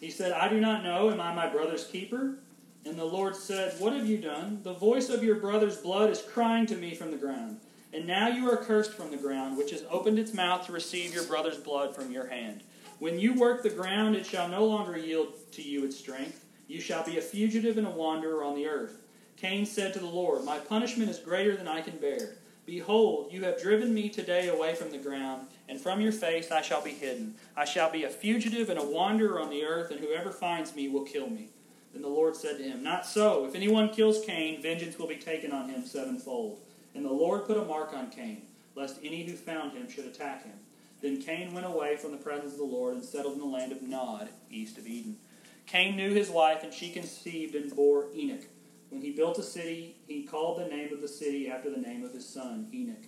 He 0.00 0.10
said, 0.10 0.32
I 0.32 0.48
do 0.48 0.60
not 0.60 0.84
know. 0.84 1.10
Am 1.10 1.20
I 1.20 1.34
my 1.34 1.48
brother's 1.48 1.84
keeper? 1.84 2.36
And 2.84 2.98
the 2.98 3.04
Lord 3.04 3.36
said, 3.36 3.78
What 3.78 3.92
have 3.92 4.06
you 4.06 4.18
done? 4.18 4.60
The 4.62 4.72
voice 4.72 5.10
of 5.10 5.22
your 5.22 5.36
brother's 5.36 5.76
blood 5.76 6.10
is 6.10 6.22
crying 6.22 6.66
to 6.66 6.76
me 6.76 6.94
from 6.94 7.10
the 7.10 7.16
ground. 7.16 7.60
And 7.92 8.06
now 8.06 8.28
you 8.28 8.50
are 8.50 8.56
cursed 8.56 8.92
from 8.92 9.10
the 9.10 9.16
ground, 9.16 9.58
which 9.58 9.72
has 9.72 9.84
opened 9.90 10.18
its 10.18 10.32
mouth 10.32 10.66
to 10.66 10.72
receive 10.72 11.12
your 11.12 11.24
brother's 11.24 11.58
blood 11.58 11.94
from 11.94 12.12
your 12.12 12.28
hand. 12.28 12.62
When 13.00 13.18
you 13.18 13.34
work 13.34 13.62
the 13.62 13.70
ground, 13.70 14.14
it 14.14 14.26
shall 14.26 14.48
no 14.48 14.64
longer 14.64 14.96
yield 14.96 15.28
to 15.52 15.62
you 15.62 15.84
its 15.84 15.98
strength. 15.98 16.44
You 16.68 16.80
shall 16.80 17.04
be 17.04 17.18
a 17.18 17.22
fugitive 17.22 17.78
and 17.78 17.86
a 17.86 17.90
wanderer 17.90 18.44
on 18.44 18.54
the 18.54 18.66
earth. 18.66 19.02
Cain 19.36 19.66
said 19.66 19.92
to 19.94 19.98
the 19.98 20.06
Lord, 20.06 20.44
My 20.44 20.58
punishment 20.58 21.10
is 21.10 21.18
greater 21.18 21.56
than 21.56 21.66
I 21.66 21.80
can 21.80 21.96
bear. 21.96 22.36
Behold, 22.66 23.32
you 23.32 23.42
have 23.44 23.60
driven 23.60 23.92
me 23.92 24.08
today 24.08 24.48
away 24.48 24.74
from 24.74 24.90
the 24.90 24.98
ground, 24.98 25.48
and 25.68 25.80
from 25.80 26.00
your 26.00 26.12
face 26.12 26.52
I 26.52 26.62
shall 26.62 26.82
be 26.82 26.92
hidden. 26.92 27.34
I 27.56 27.64
shall 27.64 27.90
be 27.90 28.04
a 28.04 28.10
fugitive 28.10 28.68
and 28.70 28.78
a 28.78 28.84
wanderer 28.84 29.40
on 29.40 29.50
the 29.50 29.64
earth, 29.64 29.90
and 29.90 29.98
whoever 29.98 30.30
finds 30.30 30.76
me 30.76 30.88
will 30.88 31.04
kill 31.04 31.28
me. 31.28 31.48
Then 31.92 32.02
the 32.02 32.08
Lord 32.08 32.36
said 32.36 32.58
to 32.58 32.62
him, 32.62 32.82
Not 32.82 33.06
so. 33.06 33.46
If 33.46 33.54
anyone 33.54 33.90
kills 33.90 34.24
Cain, 34.24 34.62
vengeance 34.62 34.98
will 34.98 35.08
be 35.08 35.16
taken 35.16 35.52
on 35.52 35.68
him 35.68 35.84
sevenfold. 35.84 36.60
And 36.94 37.04
the 37.04 37.12
Lord 37.12 37.46
put 37.46 37.56
a 37.56 37.64
mark 37.64 37.92
on 37.92 38.10
Cain, 38.10 38.42
lest 38.74 39.00
any 39.02 39.24
who 39.24 39.32
found 39.32 39.72
him 39.72 39.88
should 39.88 40.06
attack 40.06 40.44
him. 40.44 40.54
Then 41.00 41.22
Cain 41.22 41.54
went 41.54 41.66
away 41.66 41.96
from 41.96 42.12
the 42.12 42.18
presence 42.18 42.52
of 42.52 42.58
the 42.58 42.64
Lord 42.64 42.94
and 42.94 43.04
settled 43.04 43.34
in 43.34 43.40
the 43.40 43.46
land 43.46 43.72
of 43.72 43.82
Nod, 43.82 44.28
east 44.50 44.76
of 44.78 44.86
Eden. 44.86 45.16
Cain 45.66 45.96
knew 45.96 46.12
his 46.12 46.30
wife, 46.30 46.62
and 46.62 46.74
she 46.74 46.90
conceived 46.90 47.54
and 47.54 47.74
bore 47.74 48.06
Enoch. 48.14 48.44
When 48.90 49.00
he 49.02 49.12
built 49.12 49.38
a 49.38 49.42
city, 49.42 49.96
he 50.06 50.24
called 50.24 50.58
the 50.58 50.66
name 50.66 50.92
of 50.92 51.00
the 51.00 51.08
city 51.08 51.48
after 51.48 51.70
the 51.70 51.80
name 51.80 52.04
of 52.04 52.12
his 52.12 52.28
son, 52.28 52.68
Enoch. 52.74 53.04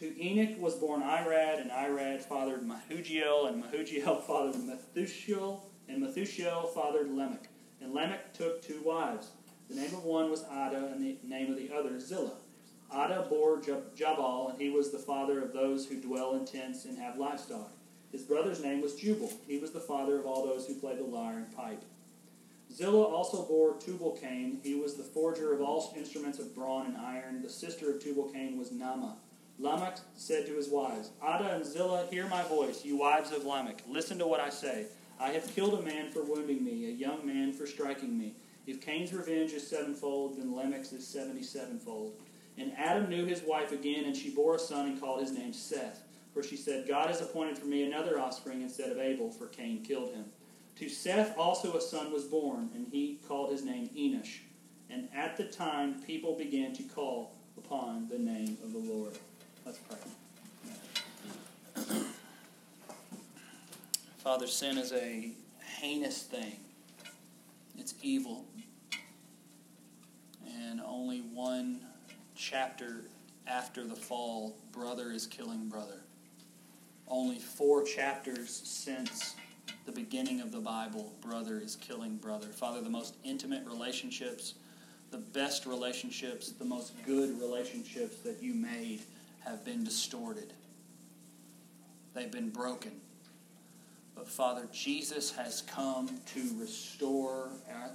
To 0.00 0.22
Enoch 0.22 0.58
was 0.58 0.74
born 0.74 1.02
Irad, 1.02 1.60
and 1.60 1.70
Irad 1.70 2.22
fathered 2.22 2.62
Mehujael, 2.62 3.48
and 3.48 3.62
Mehujael 3.62 4.22
fathered 4.26 4.54
Methushael, 4.54 5.60
and 5.88 6.02
Methushael 6.02 6.72
fathered 6.74 7.10
Lamech. 7.10 7.48
And 7.80 7.92
Lamech 7.94 8.32
took 8.34 8.62
two 8.62 8.80
wives. 8.84 9.28
The 9.68 9.76
name 9.76 9.94
of 9.94 10.04
one 10.04 10.30
was 10.30 10.44
Adah, 10.44 10.92
and 10.92 11.02
the 11.02 11.16
name 11.24 11.50
of 11.50 11.56
the 11.56 11.70
other 11.74 11.98
Zillah. 11.98 12.38
Adah 12.92 13.26
bore 13.28 13.60
Jabal, 13.96 14.48
and 14.50 14.60
he 14.60 14.70
was 14.70 14.90
the 14.90 14.98
father 14.98 15.42
of 15.42 15.52
those 15.52 15.86
who 15.86 16.00
dwell 16.00 16.34
in 16.34 16.46
tents 16.46 16.84
and 16.84 16.96
have 16.98 17.18
livestock. 17.18 17.72
His 18.12 18.22
brother's 18.22 18.62
name 18.62 18.80
was 18.80 18.94
Jubal. 18.94 19.32
He 19.46 19.58
was 19.58 19.72
the 19.72 19.80
father 19.80 20.18
of 20.18 20.26
all 20.26 20.46
those 20.46 20.66
who 20.66 20.74
play 20.74 20.94
the 20.94 21.02
lyre 21.02 21.38
and 21.38 21.56
pipe. 21.56 21.82
Zillah 22.72 23.04
also 23.04 23.44
bore 23.44 23.74
Tubal 23.74 24.18
Cain. 24.20 24.60
He 24.62 24.74
was 24.74 24.94
the 24.94 25.02
forger 25.02 25.52
of 25.52 25.60
all 25.60 25.92
instruments 25.96 26.38
of 26.38 26.54
brawn 26.54 26.86
and 26.86 26.96
iron. 26.96 27.42
The 27.42 27.48
sister 27.48 27.90
of 27.90 28.02
Tubal 28.02 28.30
Cain 28.30 28.58
was 28.58 28.70
Naamah. 28.70 29.14
Lamech 29.58 29.98
said 30.16 30.46
to 30.46 30.54
his 30.54 30.68
wives, 30.68 31.10
Adah 31.22 31.56
and 31.56 31.64
Zillah, 31.64 32.06
hear 32.10 32.28
my 32.28 32.42
voice, 32.42 32.84
you 32.84 32.96
wives 32.98 33.32
of 33.32 33.44
Lamech. 33.44 33.82
Listen 33.88 34.18
to 34.18 34.26
what 34.26 34.40
I 34.40 34.50
say. 34.50 34.86
I 35.18 35.30
have 35.30 35.54
killed 35.54 35.78
a 35.78 35.82
man 35.82 36.10
for 36.10 36.22
wounding 36.22 36.64
me, 36.64 36.86
a 36.86 36.92
young 36.92 37.26
man 37.26 37.52
for 37.52 37.66
striking 37.66 38.18
me. 38.18 38.34
If 38.66 38.80
Cain's 38.80 39.12
revenge 39.12 39.52
is 39.52 39.66
sevenfold, 39.66 40.38
then 40.38 40.52
Lamech's 40.52 40.92
is 40.92 41.06
seventy 41.06 41.42
sevenfold. 41.42 42.14
And 42.58 42.72
Adam 42.76 43.08
knew 43.08 43.24
his 43.26 43.42
wife 43.42 43.72
again, 43.72 44.04
and 44.04 44.16
she 44.16 44.30
bore 44.30 44.56
a 44.56 44.58
son 44.58 44.86
and 44.86 45.00
called 45.00 45.20
his 45.20 45.32
name 45.32 45.52
Seth. 45.52 46.02
For 46.32 46.42
she 46.42 46.56
said, 46.56 46.88
God 46.88 47.08
has 47.08 47.22
appointed 47.22 47.58
for 47.58 47.66
me 47.66 47.84
another 47.84 48.18
offspring 48.18 48.62
instead 48.62 48.90
of 48.90 48.98
Abel, 48.98 49.30
for 49.30 49.46
Cain 49.46 49.82
killed 49.82 50.12
him. 50.12 50.26
To 50.76 50.88
Seth 50.88 51.38
also 51.38 51.76
a 51.76 51.80
son 51.80 52.12
was 52.12 52.24
born, 52.24 52.70
and 52.74 52.86
he 52.86 53.18
called 53.26 53.50
his 53.50 53.64
name 53.64 53.88
Enosh. 53.96 54.40
And 54.90 55.08
at 55.14 55.36
the 55.36 55.44
time, 55.44 56.02
people 56.02 56.36
began 56.36 56.74
to 56.74 56.82
call 56.82 57.34
upon 57.56 58.08
the 58.08 58.18
name 58.18 58.58
of 58.62 58.72
the 58.72 58.78
Lord. 58.78 59.14
Let's 59.64 59.78
pray. 59.78 59.98
Father, 64.26 64.48
sin 64.48 64.76
is 64.76 64.92
a 64.92 65.30
heinous 65.60 66.24
thing. 66.24 66.56
It's 67.78 67.94
evil. 68.02 68.44
And 70.64 70.80
only 70.80 71.20
one 71.20 71.78
chapter 72.34 73.02
after 73.46 73.84
the 73.84 73.94
fall, 73.94 74.56
brother 74.72 75.12
is 75.12 75.28
killing 75.28 75.68
brother. 75.68 76.00
only 77.06 77.38
four 77.38 77.84
chapters 77.84 78.50
since 78.50 79.36
the 79.84 79.92
beginning 79.92 80.40
of 80.40 80.50
the 80.50 80.58
Bible, 80.58 81.12
brother 81.20 81.60
is 81.60 81.76
killing 81.76 82.16
brother. 82.16 82.48
Father, 82.48 82.80
the 82.80 82.90
most 82.90 83.14
intimate 83.22 83.64
relationships, 83.64 84.54
the 85.12 85.18
best 85.18 85.66
relationships, 85.66 86.50
the 86.50 86.64
most 86.64 86.94
good 87.06 87.40
relationships 87.40 88.16
that 88.24 88.42
you 88.42 88.54
made 88.54 89.02
have 89.44 89.64
been 89.64 89.84
distorted. 89.84 90.52
They've 92.12 92.32
been 92.32 92.50
broken. 92.50 92.90
But 94.16 94.26
Father, 94.26 94.66
Jesus 94.72 95.30
has 95.32 95.60
come 95.62 96.08
to 96.34 96.50
restore 96.58 97.50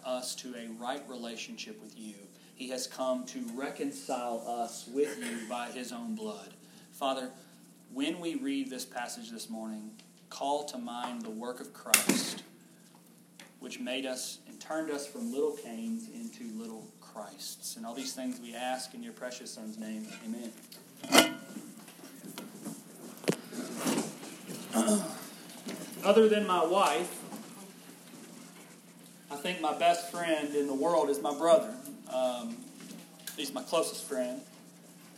us 0.06 0.36
to 0.36 0.54
a 0.56 0.68
right 0.80 1.02
relationship 1.10 1.82
with 1.82 1.98
you. 1.98 2.14
He 2.56 2.70
has 2.70 2.86
come 2.86 3.26
to 3.26 3.44
reconcile 3.56 4.44
us 4.48 4.88
with 4.94 5.18
you 5.18 5.50
by 5.50 5.72
his 5.72 5.92
own 5.92 6.14
blood. 6.14 6.54
Father, 6.92 7.32
when 7.92 8.20
we 8.20 8.36
read 8.36 8.70
this 8.70 8.86
passage 8.86 9.32
this 9.32 9.50
morning, 9.50 9.90
call 10.30 10.64
to 10.66 10.78
mind 10.78 11.24
the 11.24 11.32
work 11.32 11.60
of 11.60 11.74
Christ, 11.74 12.44
which 13.60 13.80
made 13.80 14.06
us 14.06 14.38
and 14.48 14.60
turned 14.60 14.92
us 14.92 15.08
from 15.08 15.34
little 15.34 15.54
Cains 15.54 16.08
into 16.14 16.44
little 16.56 16.88
Christs. 17.02 17.78
And 17.78 17.86
all 17.86 17.96
these 17.96 18.14
things 18.14 18.40
we 18.40 18.56
ask 18.56 18.94
in 18.94 19.02
your 19.02 19.14
precious 19.14 19.52
Son's 19.52 19.80
name. 19.80 20.06
Amen. 20.24 20.54
Other 26.04 26.28
than 26.28 26.48
my 26.48 26.66
wife, 26.66 27.20
I 29.30 29.36
think 29.36 29.62
my 29.62 29.78
best 29.78 30.10
friend 30.10 30.56
in 30.56 30.66
the 30.66 30.74
world 30.74 31.12
is 31.12 31.22
my 31.22 31.38
brother. 31.38 31.76
Um, 32.12 32.58
he's 33.38 33.54
my 33.54 33.62
closest 33.62 34.06
friend. 34.06 34.42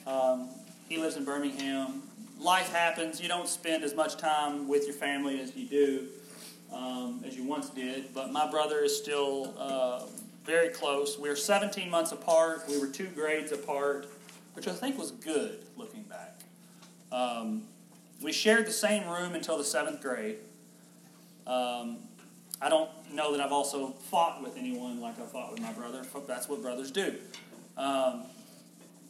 Um, 0.06 0.50
he 0.90 0.98
lives 0.98 1.16
in 1.16 1.24
Birmingham. 1.24 2.04
Life 2.38 2.70
happens. 2.74 3.22
You 3.22 3.30
don't 3.30 3.48
spend 3.48 3.86
as 3.86 3.96
much 3.96 4.18
time 4.18 4.68
with 4.68 4.86
your 4.86 4.94
family 4.94 5.40
as 5.40 5.56
you 5.56 5.68
do, 5.68 6.08
um, 6.74 7.24
as 7.25 7.38
you 7.38 7.46
once 7.46 7.70
did. 7.70 8.13
But 8.13 8.34
my 8.34 8.52
brother 8.52 8.80
is 8.80 8.98
still 8.98 9.54
uh, 9.58 10.04
very 10.44 10.68
close. 10.68 11.18
We 11.18 11.30
are 11.30 11.36
17 11.38 11.90
months 11.90 12.12
apart. 12.12 12.66
We 12.68 12.78
were 12.78 12.88
two 12.88 13.08
grades 13.08 13.54
apart, 13.54 14.08
which 14.54 14.68
I 14.68 14.74
think 14.74 14.98
was 14.98 15.12
good 15.12 15.60
looking 15.78 16.04
back. 16.04 16.40
Um, 17.10 17.63
we 18.22 18.34
shared 18.34 18.66
the 18.68 18.74
same 18.74 19.08
room 19.08 19.34
until 19.34 19.58
the 19.58 19.63
seventh 19.63 20.02
grade. 20.02 20.40
Um, 21.46 21.98
I 22.62 22.70
don't 22.70 22.90
know 23.14 23.32
that 23.34 23.42
I've 23.42 23.52
also 23.52 23.88
fought 23.88 24.42
with 24.42 24.58
anyone 24.58 25.02
like 25.02 25.20
I 25.20 25.26
fought 25.26 25.52
with 25.52 25.62
my 25.62 25.74
brother. 25.74 26.02
That's 26.28 26.48
what 26.48 26.62
brothers 26.62 26.92
do. 26.92 27.16
Um, 27.78 28.24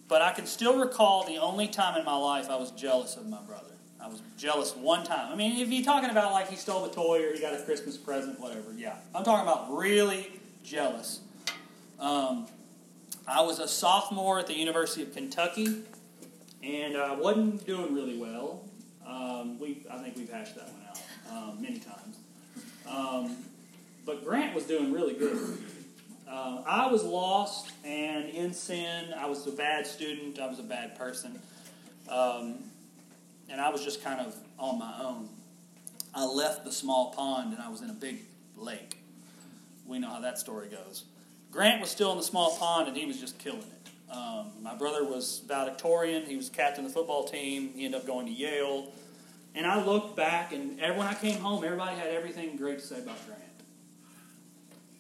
but 0.08 0.22
I 0.22 0.32
can 0.32 0.46
still 0.46 0.80
recall 0.80 1.26
the 1.26 1.38
only 1.38 1.68
time 1.68 1.98
in 1.98 2.06
my 2.06 2.16
life 2.16 2.50
I 2.50 2.56
was 2.56 2.72
jealous 2.72 3.16
of 3.16 3.28
my 3.28 3.42
brother. 3.42 3.74
I 4.02 4.08
was 4.08 4.22
jealous 4.38 4.76
one 4.76 5.06
time. 5.06 5.32
I 5.32 5.36
mean, 5.36 5.62
if 5.62 5.70
you're 5.70 5.84
talking 5.84 6.10
about 6.10 6.34
like 6.34 6.50
he 6.50 6.56
stole 6.56 6.86
the 6.86 6.94
toy 6.94 7.26
or 7.26 7.34
he 7.34 7.40
got 7.40 7.54
a 7.54 7.64
Christmas 7.64 7.96
present, 7.96 8.40
whatever, 8.40 8.74
yeah. 8.76 8.96
I'm 9.16 9.24
talking 9.24 9.48
about 9.48 9.74
really 9.74 10.28
jealous. 10.64 11.22
Um, 12.00 12.48
I 13.28 13.42
was 13.42 13.60
a 13.60 13.68
sophomore 13.68 14.40
at 14.40 14.48
the 14.48 14.58
University 14.58 15.04
of 15.04 15.14
Kentucky, 15.14 15.84
and 16.62 16.98
I 16.98 17.14
wasn't 17.14 17.66
doing 17.66 17.94
really 17.94 18.18
well. 18.18 18.66
Um, 19.08 19.58
we, 19.60 19.86
I 19.90 19.98
think 20.00 20.18
we've 20.18 20.32
hashed 20.32 20.56
that 20.56 20.70
one 20.70 20.83
um, 21.32 21.62
many 21.62 21.80
times. 21.80 22.18
Um, 22.90 23.38
but 24.06 24.24
Grant 24.26 24.54
was 24.54 24.66
doing 24.66 24.92
really 24.92 25.14
good. 25.14 25.58
Uh, 26.28 26.62
I 26.66 26.92
was 26.92 27.04
lost 27.04 27.72
and 27.86 28.30
in 28.30 28.54
sin. 28.54 29.14
I 29.16 29.28
was 29.28 29.46
a 29.48 29.52
bad 29.52 29.86
student. 29.86 30.40
I 30.40 30.48
was 30.48 30.60
a 30.60 30.64
bad 30.64 30.98
person. 30.98 31.40
Um, 32.10 32.56
and 33.50 33.62
I 33.62 33.70
was 33.70 33.84
just 33.84 34.04
kind 34.04 34.20
of 34.20 34.36
on 34.58 34.80
my 34.80 34.94
own. 35.02 35.30
I 36.14 36.26
left 36.26 36.66
the 36.66 36.72
small 36.72 37.14
pond 37.14 37.54
and 37.54 37.62
I 37.62 37.70
was 37.70 37.82
in 37.82 37.90
a 37.90 37.94
big 37.94 38.22
lake. 38.58 38.98
We 39.86 40.00
know 40.00 40.10
how 40.10 40.22
that 40.22 40.38
story 40.38 40.70
goes. 40.70 41.06
Grant 41.52 41.82
was 41.82 41.90
still 41.90 42.12
in 42.12 42.18
the 42.18 42.24
small 42.24 42.58
pond 42.58 42.88
and 42.88 42.98
he 42.98 43.06
was 43.06 43.20
just 43.20 43.38
killing 43.38 43.60
it. 43.60 44.12
Um, 44.12 44.52
my 44.62 44.76
brother 44.76 45.04
was 45.04 45.42
valedictorian. 45.48 46.26
He 46.26 46.36
was 46.36 46.50
captain 46.50 46.86
of 46.86 46.92
the 46.92 46.98
football 46.98 47.26
team. 47.26 47.72
He 47.76 47.86
ended 47.86 48.02
up 48.02 48.08
going 48.08 48.26
to 48.28 48.32
Yale. 48.32 48.92
And 49.56 49.68
I 49.68 49.84
looked 49.84 50.16
back, 50.16 50.52
and 50.52 50.80
when 50.80 51.08
I 51.08 51.14
came 51.14 51.40
home, 51.40 51.64
everybody 51.64 51.96
had 51.96 52.08
everything 52.08 52.58
great 52.58 52.80
to 52.80 52.86
say 52.86 53.00
about 53.00 53.18
Grant. 53.26 53.42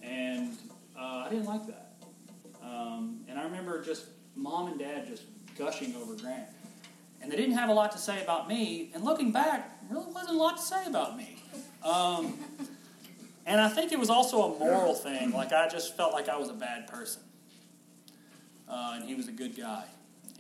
And 0.03 0.55
uh, 0.97 1.23
I 1.25 1.29
didn't 1.29 1.45
like 1.45 1.65
that. 1.67 1.95
Um, 2.63 3.21
and 3.27 3.39
I 3.39 3.43
remember 3.43 3.83
just 3.83 4.05
mom 4.35 4.67
and 4.67 4.79
dad 4.79 5.07
just 5.07 5.23
gushing 5.57 5.95
over 5.95 6.15
Grant. 6.15 6.47
And 7.21 7.31
they 7.31 7.35
didn't 7.35 7.55
have 7.55 7.69
a 7.69 7.73
lot 7.73 7.91
to 7.93 7.97
say 7.97 8.21
about 8.21 8.47
me. 8.47 8.91
And 8.93 9.03
looking 9.03 9.31
back, 9.31 9.79
really 9.89 10.11
wasn't 10.11 10.35
a 10.35 10.37
lot 10.37 10.57
to 10.57 10.63
say 10.63 10.85
about 10.85 11.17
me. 11.17 11.41
Um, 11.83 12.37
and 13.45 13.59
I 13.59 13.69
think 13.69 13.91
it 13.91 13.99
was 13.99 14.09
also 14.09 14.53
a 14.53 14.59
moral 14.59 14.93
thing. 14.93 15.31
Like, 15.31 15.51
I 15.51 15.67
just 15.67 15.97
felt 15.97 16.13
like 16.13 16.29
I 16.29 16.37
was 16.37 16.49
a 16.49 16.53
bad 16.53 16.87
person. 16.87 17.23
Uh, 18.69 18.93
and 18.95 19.05
he 19.05 19.15
was 19.15 19.27
a 19.27 19.31
good 19.31 19.57
guy 19.57 19.85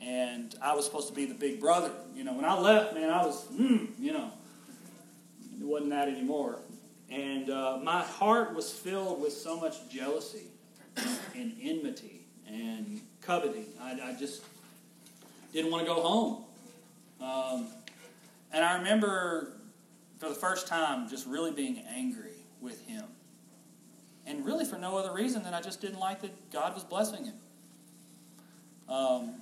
and 0.01 0.55
I 0.61 0.75
was 0.75 0.85
supposed 0.85 1.07
to 1.07 1.13
be 1.13 1.25
the 1.25 1.33
big 1.33 1.59
brother. 1.59 1.91
You 2.15 2.23
know, 2.23 2.33
when 2.33 2.45
I 2.45 2.57
left, 2.59 2.93
man, 2.93 3.09
I 3.09 3.25
was, 3.25 3.45
mm, 3.47 3.87
you 3.99 4.13
know, 4.13 4.31
it 5.59 5.65
wasn't 5.65 5.91
that 5.91 6.07
anymore. 6.07 6.59
And 7.09 7.49
uh, 7.49 7.79
my 7.83 8.01
heart 8.01 8.55
was 8.55 8.71
filled 8.71 9.21
with 9.21 9.33
so 9.33 9.59
much 9.59 9.89
jealousy 9.89 10.47
and 11.35 11.55
enmity 11.61 12.21
and 12.47 13.01
coveting. 13.21 13.65
I, 13.81 13.99
I 14.03 14.15
just 14.19 14.43
didn't 15.51 15.71
want 15.71 15.87
to 15.87 15.93
go 15.93 16.01
home. 16.01 16.43
Um, 17.21 17.67
and 18.51 18.63
I 18.63 18.77
remember 18.77 19.53
for 20.17 20.29
the 20.29 20.35
first 20.35 20.67
time 20.67 21.09
just 21.09 21.27
really 21.27 21.51
being 21.51 21.83
angry 21.93 22.31
with 22.61 22.81
him. 22.87 23.03
And 24.25 24.45
really 24.45 24.65
for 24.65 24.77
no 24.77 24.97
other 24.97 25.13
reason 25.13 25.43
than 25.43 25.53
I 25.53 25.61
just 25.61 25.81
didn't 25.81 25.99
like 25.99 26.21
that 26.21 26.51
God 26.51 26.73
was 26.73 26.83
blessing 26.83 27.25
him. 27.25 27.35
Um, 28.87 29.35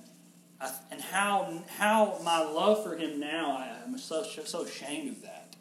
and 0.90 1.00
how 1.00 1.62
how 1.78 2.18
my 2.22 2.42
love 2.42 2.84
for 2.84 2.96
him 2.96 3.18
now, 3.18 3.56
I, 3.58 3.84
am 3.84 3.98
so 3.98 4.22
so 4.22 4.62
ashamed 4.62 5.16
of 5.16 5.22
that. 5.22 5.56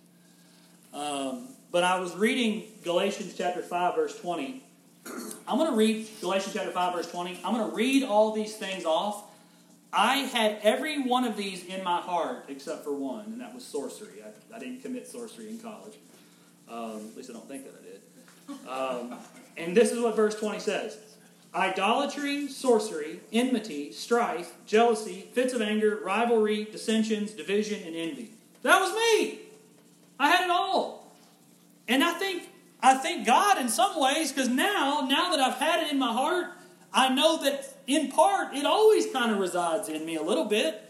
Um, 0.94 1.48
but 1.72 1.84
I 1.84 2.00
was 2.00 2.16
reading 2.16 2.66
Galatians 2.84 3.36
chapter 3.38 3.62
five, 3.62 3.96
verse 3.96 4.20
twenty. 4.20 4.64
I'm 5.48 5.58
going 5.58 5.72
to 5.72 5.76
read 5.76 6.08
Galatians 6.22 6.54
chapter 6.54 6.72
five, 6.72 6.94
verse 6.94 7.10
twenty. 7.10 7.40
I'm 7.44 7.56
going 7.56 7.70
to 7.70 7.76
read 7.76 8.04
all 8.04 8.34
these 8.34 8.56
things 8.56 8.86
off. 8.86 9.24
I 9.94 10.18
had 10.18 10.60
every 10.64 11.02
one 11.02 11.26
of 11.26 11.36
these 11.36 11.66
in 11.66 11.84
my 11.84 12.00
heart 12.00 12.46
except 12.48 12.84
for 12.84 12.94
one, 12.94 13.26
and 13.26 13.42
that 13.42 13.54
was 13.54 13.66
sorcery. 13.66 14.24
I, 14.24 14.56
I 14.56 14.60
didn't 14.60 14.82
commit 14.82 15.08
sorcery 15.08 15.50
in 15.50 15.60
college. 15.60 15.96
Um, 16.70 17.08
at 17.12 17.18
least 17.18 17.30
I 17.30 17.34
don't 17.34 17.48
think 17.48 17.66
that 17.66 17.74
I 17.80 17.84
did. 17.84 18.02
Um, 18.68 19.20
and 19.58 19.76
this 19.76 19.92
is 19.92 20.00
what 20.00 20.16
verse 20.16 20.36
20 20.36 20.60
says 20.60 20.98
idolatry, 21.54 22.48
sorcery, 22.48 23.20
enmity, 23.32 23.92
strife, 23.92 24.54
jealousy, 24.66 25.28
fits 25.34 25.54
of 25.54 25.62
anger, 25.62 26.00
rivalry, 26.04 26.66
dissensions, 26.66 27.32
division, 27.32 27.82
and 27.86 27.96
envy. 27.96 28.32
That 28.62 28.80
was 28.80 28.94
me. 28.94 29.40
I 30.20 30.30
had 30.30 30.46
it 30.46 30.52
all. 30.52 31.12
And 31.88 32.04
I 32.04 32.14
think 32.14 32.44
I 32.82 32.96
thank 32.96 33.26
God 33.26 33.60
in 33.60 33.70
some 33.70 34.00
ways 34.00 34.32
because 34.32 34.50
now, 34.50 35.06
now 35.08 35.30
that 35.32 35.40
I've 35.40 35.60
had 35.60 35.84
it 35.84 35.92
in 35.92 36.00
my 36.00 36.14
heart, 36.14 36.48
I 36.94 37.10
know 37.10 37.42
that 37.44 37.76
in 37.88 38.12
part 38.12 38.54
it 38.54 38.66
always 38.66 39.12
kind 39.12 39.32
of 39.32 39.40
resides 39.40 39.90
in 39.90 40.06
me 40.06 40.16
a 40.16 40.24
little 40.24 40.46
bit. 40.46 40.82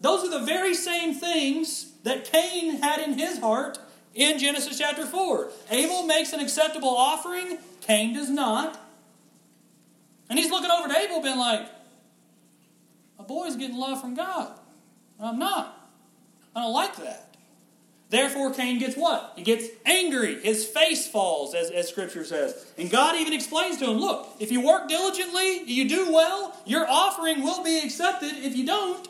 Those 0.00 0.24
are 0.24 0.38
the 0.38 0.46
very 0.46 0.74
same 0.74 1.14
things 1.14 1.92
that 2.04 2.24
Cain 2.24 2.82
had 2.82 3.00
in 3.00 3.18
his 3.18 3.38
heart 3.38 3.78
in 4.14 4.38
Genesis 4.38 4.78
chapter 4.78 5.04
4. 5.04 5.50
Abel 5.70 6.06
makes 6.06 6.32
an 6.32 6.40
acceptable 6.40 6.88
offering, 6.88 7.58
Cain 7.82 8.14
does 8.14 8.30
not. 8.30 8.80
And 10.28 10.38
he's 10.38 10.50
looking 10.50 10.70
over 10.70 10.88
to 10.88 10.98
Abel, 10.98 11.22
being 11.22 11.38
like, 11.38 11.66
"A 13.18 13.22
boy's 13.22 13.56
getting 13.56 13.76
love 13.76 14.00
from 14.00 14.14
God. 14.14 14.58
And 15.18 15.28
I'm 15.28 15.38
not. 15.38 15.90
I 16.54 16.62
don't 16.62 16.72
like 16.72 16.96
that. 16.96 17.26
Therefore, 18.08 18.52
Cain 18.52 18.78
gets 18.78 18.96
what? 18.96 19.32
He 19.36 19.42
gets 19.42 19.66
angry. 19.84 20.40
His 20.40 20.64
face 20.64 21.08
falls, 21.08 21.54
as, 21.54 21.70
as 21.70 21.88
Scripture 21.88 22.24
says. 22.24 22.64
And 22.78 22.88
God 22.88 23.16
even 23.16 23.32
explains 23.32 23.78
to 23.78 23.86
him 23.86 23.98
look, 23.98 24.28
if 24.38 24.52
you 24.52 24.60
work 24.60 24.88
diligently, 24.88 25.64
you 25.64 25.88
do 25.88 26.12
well, 26.12 26.56
your 26.64 26.86
offering 26.88 27.42
will 27.42 27.64
be 27.64 27.78
accepted. 27.80 28.32
If 28.32 28.56
you 28.56 28.64
don't, 28.64 29.08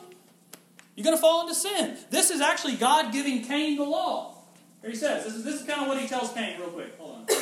you're 0.95 1.03
going 1.03 1.15
to 1.15 1.21
fall 1.21 1.41
into 1.41 1.53
sin. 1.53 1.95
This 2.09 2.31
is 2.31 2.41
actually 2.41 2.75
God 2.75 3.13
giving 3.13 3.43
Cain 3.43 3.77
the 3.77 3.83
law. 3.83 4.33
Here 4.81 4.89
he 4.89 4.95
says, 4.95 5.25
this 5.25 5.35
is, 5.35 5.43
this 5.43 5.61
is 5.61 5.67
kind 5.67 5.81
of 5.81 5.87
what 5.87 5.99
he 5.99 6.07
tells 6.07 6.33
Cain, 6.33 6.59
real 6.59 6.69
quick. 6.69 6.97
Hold 6.97 7.17
on. 7.17 7.25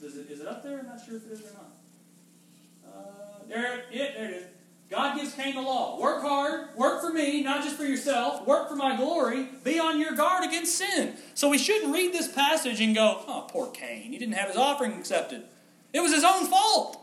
Is 0.00 0.16
it, 0.16 0.30
is 0.30 0.40
it 0.40 0.46
up 0.46 0.62
there? 0.62 0.78
I'm 0.78 0.86
not 0.86 1.04
sure 1.04 1.16
if 1.16 1.26
it 1.26 1.32
is 1.32 1.40
or 1.42 1.52
not. 1.52 1.70
There, 3.48 3.78
it, 3.90 4.14
there 4.16 4.30
it 4.30 4.34
is. 4.34 4.44
God 4.90 5.16
gives 5.16 5.34
Cain 5.34 5.54
the 5.54 5.60
law. 5.60 6.00
Work 6.00 6.22
hard, 6.22 6.74
work 6.74 7.02
for 7.02 7.12
me, 7.12 7.42
not 7.42 7.62
just 7.62 7.76
for 7.76 7.84
yourself, 7.84 8.46
work 8.46 8.68
for 8.68 8.76
my 8.76 8.96
glory, 8.96 9.48
be 9.62 9.78
on 9.78 10.00
your 10.00 10.12
guard 10.12 10.44
against 10.44 10.76
sin. 10.76 11.14
So 11.34 11.50
we 11.50 11.58
shouldn't 11.58 11.92
read 11.92 12.14
this 12.14 12.28
passage 12.28 12.80
and 12.80 12.94
go, 12.94 13.22
oh, 13.26 13.46
poor 13.50 13.70
Cain, 13.70 14.12
he 14.12 14.18
didn't 14.18 14.34
have 14.34 14.48
his 14.48 14.56
offering 14.56 14.92
accepted. 14.92 15.44
It 15.92 16.00
was 16.00 16.14
his 16.14 16.24
own 16.24 16.46
fault. 16.46 16.98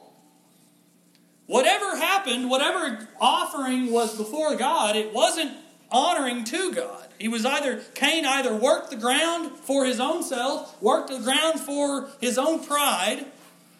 Whatever 1.45 1.95
happened, 1.97 2.49
whatever 2.49 3.07
offering 3.21 3.91
was 3.91 4.17
before 4.17 4.55
God, 4.55 4.95
it 4.95 5.13
wasn't 5.13 5.51
honoring 5.91 6.43
to 6.45 6.73
God. 6.73 7.07
He 7.19 7.27
was 7.27 7.45
either, 7.45 7.81
Cain 7.93 8.25
either 8.25 8.55
worked 8.55 8.89
the 8.89 8.97
ground 8.97 9.51
for 9.59 9.85
his 9.85 9.99
own 9.99 10.23
self, 10.23 10.81
worked 10.81 11.09
the 11.09 11.19
ground 11.19 11.59
for 11.59 12.09
his 12.19 12.39
own 12.39 12.65
pride. 12.65 13.25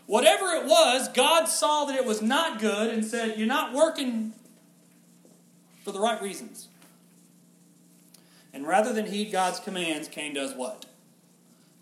Whatever 0.07 0.47
it 0.51 0.65
was, 0.65 1.09
God 1.09 1.45
saw 1.45 1.85
that 1.85 1.95
it 1.95 2.05
was 2.05 2.21
not 2.21 2.59
good 2.59 2.93
and 2.93 3.03
said, 3.03 3.37
You're 3.37 3.47
not 3.47 3.73
working 3.73 4.33
for 5.83 5.91
the 5.91 5.99
right 5.99 6.21
reasons. 6.21 6.67
And 8.53 8.67
rather 8.67 8.93
than 8.93 9.07
heed 9.07 9.31
God's 9.31 9.59
commands, 9.59 10.07
Cain 10.07 10.33
does 10.33 10.53
what? 10.53 10.85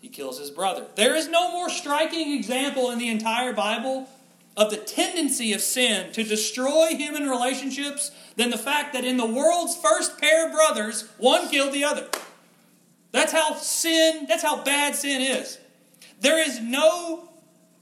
He 0.00 0.08
kills 0.08 0.38
his 0.38 0.50
brother. 0.50 0.86
There 0.96 1.14
is 1.14 1.28
no 1.28 1.52
more 1.52 1.70
striking 1.70 2.32
example 2.32 2.90
in 2.90 2.98
the 2.98 3.08
entire 3.08 3.52
Bible 3.52 4.08
of 4.56 4.70
the 4.70 4.76
tendency 4.76 5.52
of 5.52 5.60
sin 5.60 6.12
to 6.12 6.22
destroy 6.22 6.88
human 6.90 7.28
relationships 7.28 8.10
than 8.36 8.50
the 8.50 8.58
fact 8.58 8.92
that 8.92 9.04
in 9.04 9.16
the 9.16 9.26
world's 9.26 9.76
first 9.76 10.20
pair 10.20 10.46
of 10.46 10.52
brothers, 10.52 11.08
one 11.18 11.48
killed 11.48 11.72
the 11.72 11.84
other. 11.84 12.06
That's 13.12 13.32
how 13.32 13.54
sin, 13.54 14.26
that's 14.28 14.42
how 14.42 14.62
bad 14.62 14.94
sin 14.94 15.22
is. 15.22 15.58
There 16.20 16.38
is 16.38 16.60
no 16.60 17.23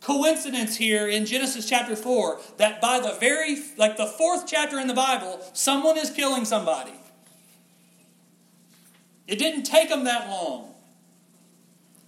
coincidence 0.03 0.77
here 0.77 1.07
in 1.07 1.27
Genesis 1.27 1.69
chapter 1.69 1.97
4 1.97 2.41
that 2.59 2.81
by 2.81 3.01
the 3.01 3.17
very, 3.21 3.57
like 3.77 3.97
the 3.97 4.07
fourth 4.07 4.47
chapter 4.47 4.79
in 4.79 4.89
the 4.89 4.95
Bible, 4.95 5.41
someone 5.53 5.97
is 5.97 6.11
killing 6.11 6.45
somebody. 6.45 6.93
It 9.27 9.39
didn't 9.39 9.63
take 9.63 9.89
them 9.89 10.05
that 10.05 10.29
long. 10.29 10.75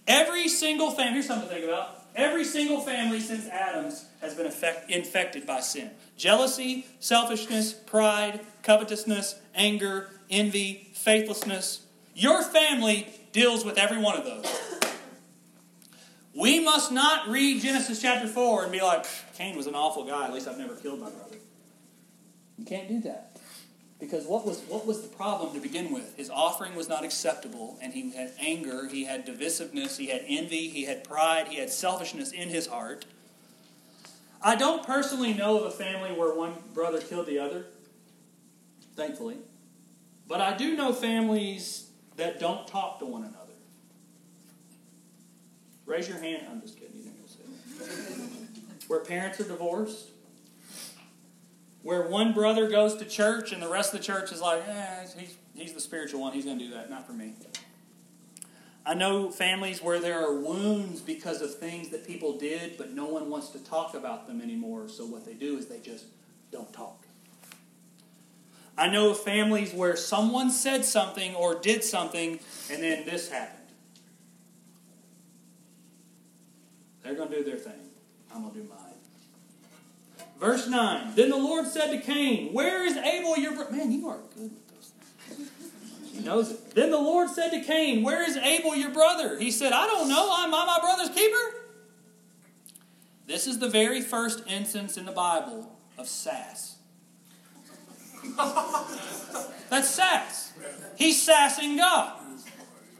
Every 0.07 0.47
single 0.47 0.91
family, 0.91 1.13
here's 1.13 1.27
something 1.27 1.47
to 1.47 1.53
think 1.53 1.65
about. 1.65 2.03
Every 2.15 2.45
single 2.45 2.79
family 2.79 3.19
since 3.19 3.47
Adam's 3.47 4.05
has 4.21 4.35
been 4.35 4.45
effect, 4.45 4.89
infected 4.89 5.45
by 5.45 5.59
sin 5.61 5.91
jealousy, 6.17 6.85
selfishness, 6.99 7.73
pride, 7.73 8.39
covetousness, 8.63 9.39
anger, 9.53 10.09
envy, 10.29 10.87
faithlessness. 10.93 11.85
Your 12.13 12.41
family 12.41 13.07
deals 13.33 13.65
with 13.65 13.77
every 13.77 13.97
one 13.97 14.15
of 14.17 14.23
those. 14.23 14.84
We 16.35 16.59
must 16.59 16.91
not 16.91 17.29
read 17.29 17.61
Genesis 17.61 18.01
chapter 18.01 18.27
4 18.27 18.63
and 18.63 18.71
be 18.71 18.81
like, 18.81 19.05
Cain 19.37 19.55
was 19.55 19.67
an 19.67 19.75
awful 19.75 20.03
guy, 20.03 20.25
at 20.25 20.33
least 20.33 20.49
I've 20.49 20.57
never 20.57 20.75
killed 20.75 20.99
my 20.99 21.09
brother. 21.09 21.37
You 22.57 22.65
can't 22.65 22.89
do 22.89 22.99
that. 23.01 23.37
Because 24.01 24.25
what 24.25 24.45
was, 24.45 24.59
what 24.67 24.85
was 24.85 25.01
the 25.01 25.07
problem 25.07 25.53
to 25.53 25.61
begin 25.61 25.93
with? 25.93 26.17
His 26.17 26.29
offering 26.29 26.75
was 26.75 26.89
not 26.89 27.05
acceptable, 27.05 27.77
and 27.81 27.93
he 27.93 28.11
had 28.11 28.33
anger, 28.37 28.89
he 28.89 29.05
had 29.05 29.25
divisiveness, 29.25 29.97
he 29.97 30.07
had 30.07 30.25
envy, 30.27 30.67
he 30.67 30.83
had 30.83 31.05
pride, 31.05 31.47
he 31.47 31.57
had 31.57 31.69
selfishness 31.69 32.33
in 32.33 32.49
his 32.49 32.67
heart. 32.67 33.05
I 34.41 34.55
don't 34.55 34.85
personally 34.85 35.33
know 35.33 35.57
of 35.59 35.65
a 35.67 35.71
family 35.71 36.11
where 36.11 36.35
one 36.35 36.53
brother 36.73 36.99
killed 36.99 37.27
the 37.27 37.39
other, 37.39 37.65
thankfully. 38.97 39.37
But 40.27 40.41
I 40.41 40.57
do 40.57 40.75
know 40.75 40.91
families 40.91 41.89
that 42.17 42.41
don't 42.41 42.67
talk 42.67 42.99
to 42.99 43.05
one 43.05 43.23
another. 43.23 43.44
Raise 45.85 46.07
your 46.07 46.19
hand. 46.19 46.47
I'm 46.49 46.61
just 46.61 46.79
kidding. 46.79 46.95
You 46.95 47.03
think 47.03 47.15
you'll 47.77 48.87
Where 48.87 49.01
parents 49.01 49.39
are 49.39 49.47
divorced, 49.47 50.09
where 51.83 52.07
one 52.07 52.33
brother 52.33 52.67
goes 52.69 52.95
to 52.95 53.05
church 53.05 53.51
and 53.51 53.61
the 53.61 53.69
rest 53.69 53.93
of 53.93 53.99
the 53.99 54.05
church 54.05 54.31
is 54.31 54.41
like, 54.41 54.63
eh, 54.67 55.05
he's, 55.17 55.37
he's 55.53 55.73
the 55.73 55.79
spiritual 55.79 56.21
one. 56.21 56.33
He's 56.33 56.45
going 56.45 56.57
to 56.57 56.65
do 56.65 56.73
that. 56.73 56.89
Not 56.89 57.05
for 57.05 57.13
me. 57.13 57.33
I 58.87 58.93
know 58.93 59.31
families 59.31 59.81
where 59.81 59.99
there 59.99 60.19
are 60.19 60.33
wounds 60.33 61.01
because 61.01 61.41
of 61.41 61.55
things 61.55 61.89
that 61.89 62.05
people 62.05 62.37
did, 62.37 62.77
but 62.77 62.91
no 62.93 63.05
one 63.05 63.29
wants 63.29 63.49
to 63.49 63.59
talk 63.63 63.95
about 63.95 64.27
them 64.27 64.41
anymore. 64.41 64.87
So 64.89 65.05
what 65.05 65.25
they 65.25 65.33
do 65.33 65.57
is 65.57 65.67
they 65.67 65.79
just 65.79 66.05
don't 66.51 66.71
talk. 66.71 67.05
I 68.77 68.89
know 68.89 69.11
of 69.11 69.19
families 69.19 69.73
where 69.73 69.95
someone 69.95 70.51
said 70.51 70.85
something 70.85 71.33
or 71.35 71.55
did 71.55 71.83
something, 71.83 72.39
and 72.69 72.83
then 72.83 73.05
this 73.05 73.29
happened. 73.29 73.64
They're 77.05 77.13
going 77.13 77.29
to 77.29 77.35
do 77.35 77.43
their 77.43 77.57
thing. 77.57 77.73
I'm 78.33 78.41
going 78.41 78.53
to 78.55 78.61
do 78.61 78.67
mine. 78.67 78.79
Verse 80.39 80.67
9 80.67 81.13
Then 81.15 81.29
the 81.29 81.37
Lord 81.37 81.67
said 81.67 81.91
to 81.91 81.99
Cain, 81.99 82.51
Where 82.51 82.83
is 82.83 82.97
Abel 82.97 83.37
your 83.37 83.53
brother? 83.53 83.71
Man, 83.71 83.91
you 83.91 84.07
are 84.09 84.17
good 84.35 84.51
with 84.51 84.67
those 84.73 84.91
things. 85.29 85.49
He 86.11 86.23
knows 86.23 86.51
it. 86.51 86.73
Then 86.73 86.89
the 86.89 86.97
Lord 86.97 87.29
said 87.29 87.51
to 87.51 87.61
Cain, 87.61 88.01
Where 88.01 88.27
is 88.27 88.35
Abel 88.37 88.75
your 88.75 88.89
brother? 88.89 89.37
He 89.37 89.51
said, 89.51 89.71
I 89.71 89.85
don't 89.85 90.09
know. 90.09 90.33
I'm 90.35 90.51
I 90.51 90.65
my 90.65 90.79
brother's 90.81 91.15
keeper? 91.15 91.61
This 93.27 93.45
is 93.45 93.59
the 93.59 93.69
very 93.69 94.01
first 94.01 94.41
instance 94.47 94.97
in 94.97 95.05
the 95.05 95.11
Bible 95.11 95.77
of 95.99 96.07
sass. 96.07 96.77
That's 99.69 99.89
sass. 99.89 100.53
He's 100.95 101.21
sassing 101.21 101.77
God. 101.77 102.13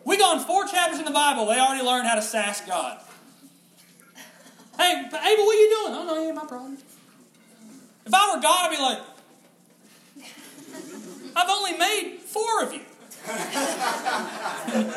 We 0.04 0.18
gone 0.18 0.40
four 0.40 0.68
chapters 0.68 1.00
in 1.00 1.06
the 1.06 1.12
Bible. 1.12 1.48
They 1.48 1.60
already 1.60 1.84
learned 1.84 2.08
how 2.08 2.16
to 2.16 2.22
sass 2.22 2.62
God. 2.62 3.00
Hey, 4.78 5.06
Abel, 5.06 5.46
what 5.46 5.56
are 5.56 5.60
you 5.60 5.70
doing? 5.70 5.94
Oh, 5.94 6.06
no, 6.06 6.22
you 6.22 6.28
ain't 6.28 6.36
my 6.36 6.46
problem. 6.46 6.78
If 8.06 8.14
I 8.14 8.36
were 8.36 8.42
God, 8.42 8.70
I'd 8.70 8.76
be 8.76 8.82
like, 8.82 9.00
I've 11.36 11.50
only 11.50 11.78
made 11.78 12.20
four 12.20 12.64
of 12.64 12.74
you. 12.74 12.82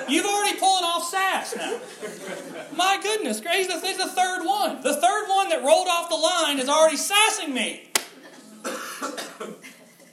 You've 0.08 0.26
already 0.26 0.58
pulling 0.58 0.84
off 0.84 1.08
sass 1.08 1.56
now. 1.56 1.80
My 2.76 2.98
goodness, 3.02 3.40
he's 3.40 3.68
the, 3.68 3.80
he's 3.80 3.96
the 3.96 4.08
third 4.08 4.44
one. 4.44 4.82
The 4.82 4.94
third 4.94 5.28
one 5.28 5.48
that 5.48 5.62
rolled 5.64 5.88
off 5.88 6.08
the 6.08 6.16
line 6.16 6.58
is 6.58 6.68
already 6.68 6.96
sassing 6.96 7.54
me. 7.54 7.88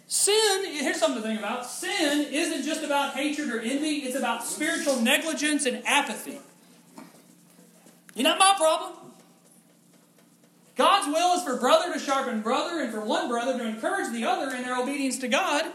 Sin, 0.07 0.65
here's 0.65 0.97
something 0.97 1.21
to 1.21 1.27
think 1.27 1.39
about. 1.39 1.65
Sin 1.65 2.27
isn't 2.31 2.63
just 2.63 2.83
about 2.83 3.15
hatred 3.15 3.49
or 3.49 3.59
envy, 3.59 3.97
it's 3.97 4.15
about 4.15 4.45
spiritual 4.45 5.01
negligence 5.01 5.65
and 5.65 5.85
apathy. 5.85 6.39
You're 8.13 8.23
not 8.23 8.39
my 8.39 8.53
problem. 8.57 9.04
God's 10.75 11.07
will 11.07 11.37
is 11.37 11.43
for 11.43 11.57
brother 11.57 11.93
to 11.93 11.99
sharpen 11.99 12.41
brother 12.41 12.81
and 12.81 12.91
for 12.91 12.99
one 12.99 13.29
brother 13.29 13.57
to 13.57 13.65
encourage 13.65 14.11
the 14.11 14.25
other 14.25 14.53
in 14.55 14.63
their 14.63 14.77
obedience 14.77 15.19
to 15.19 15.27
God. 15.27 15.65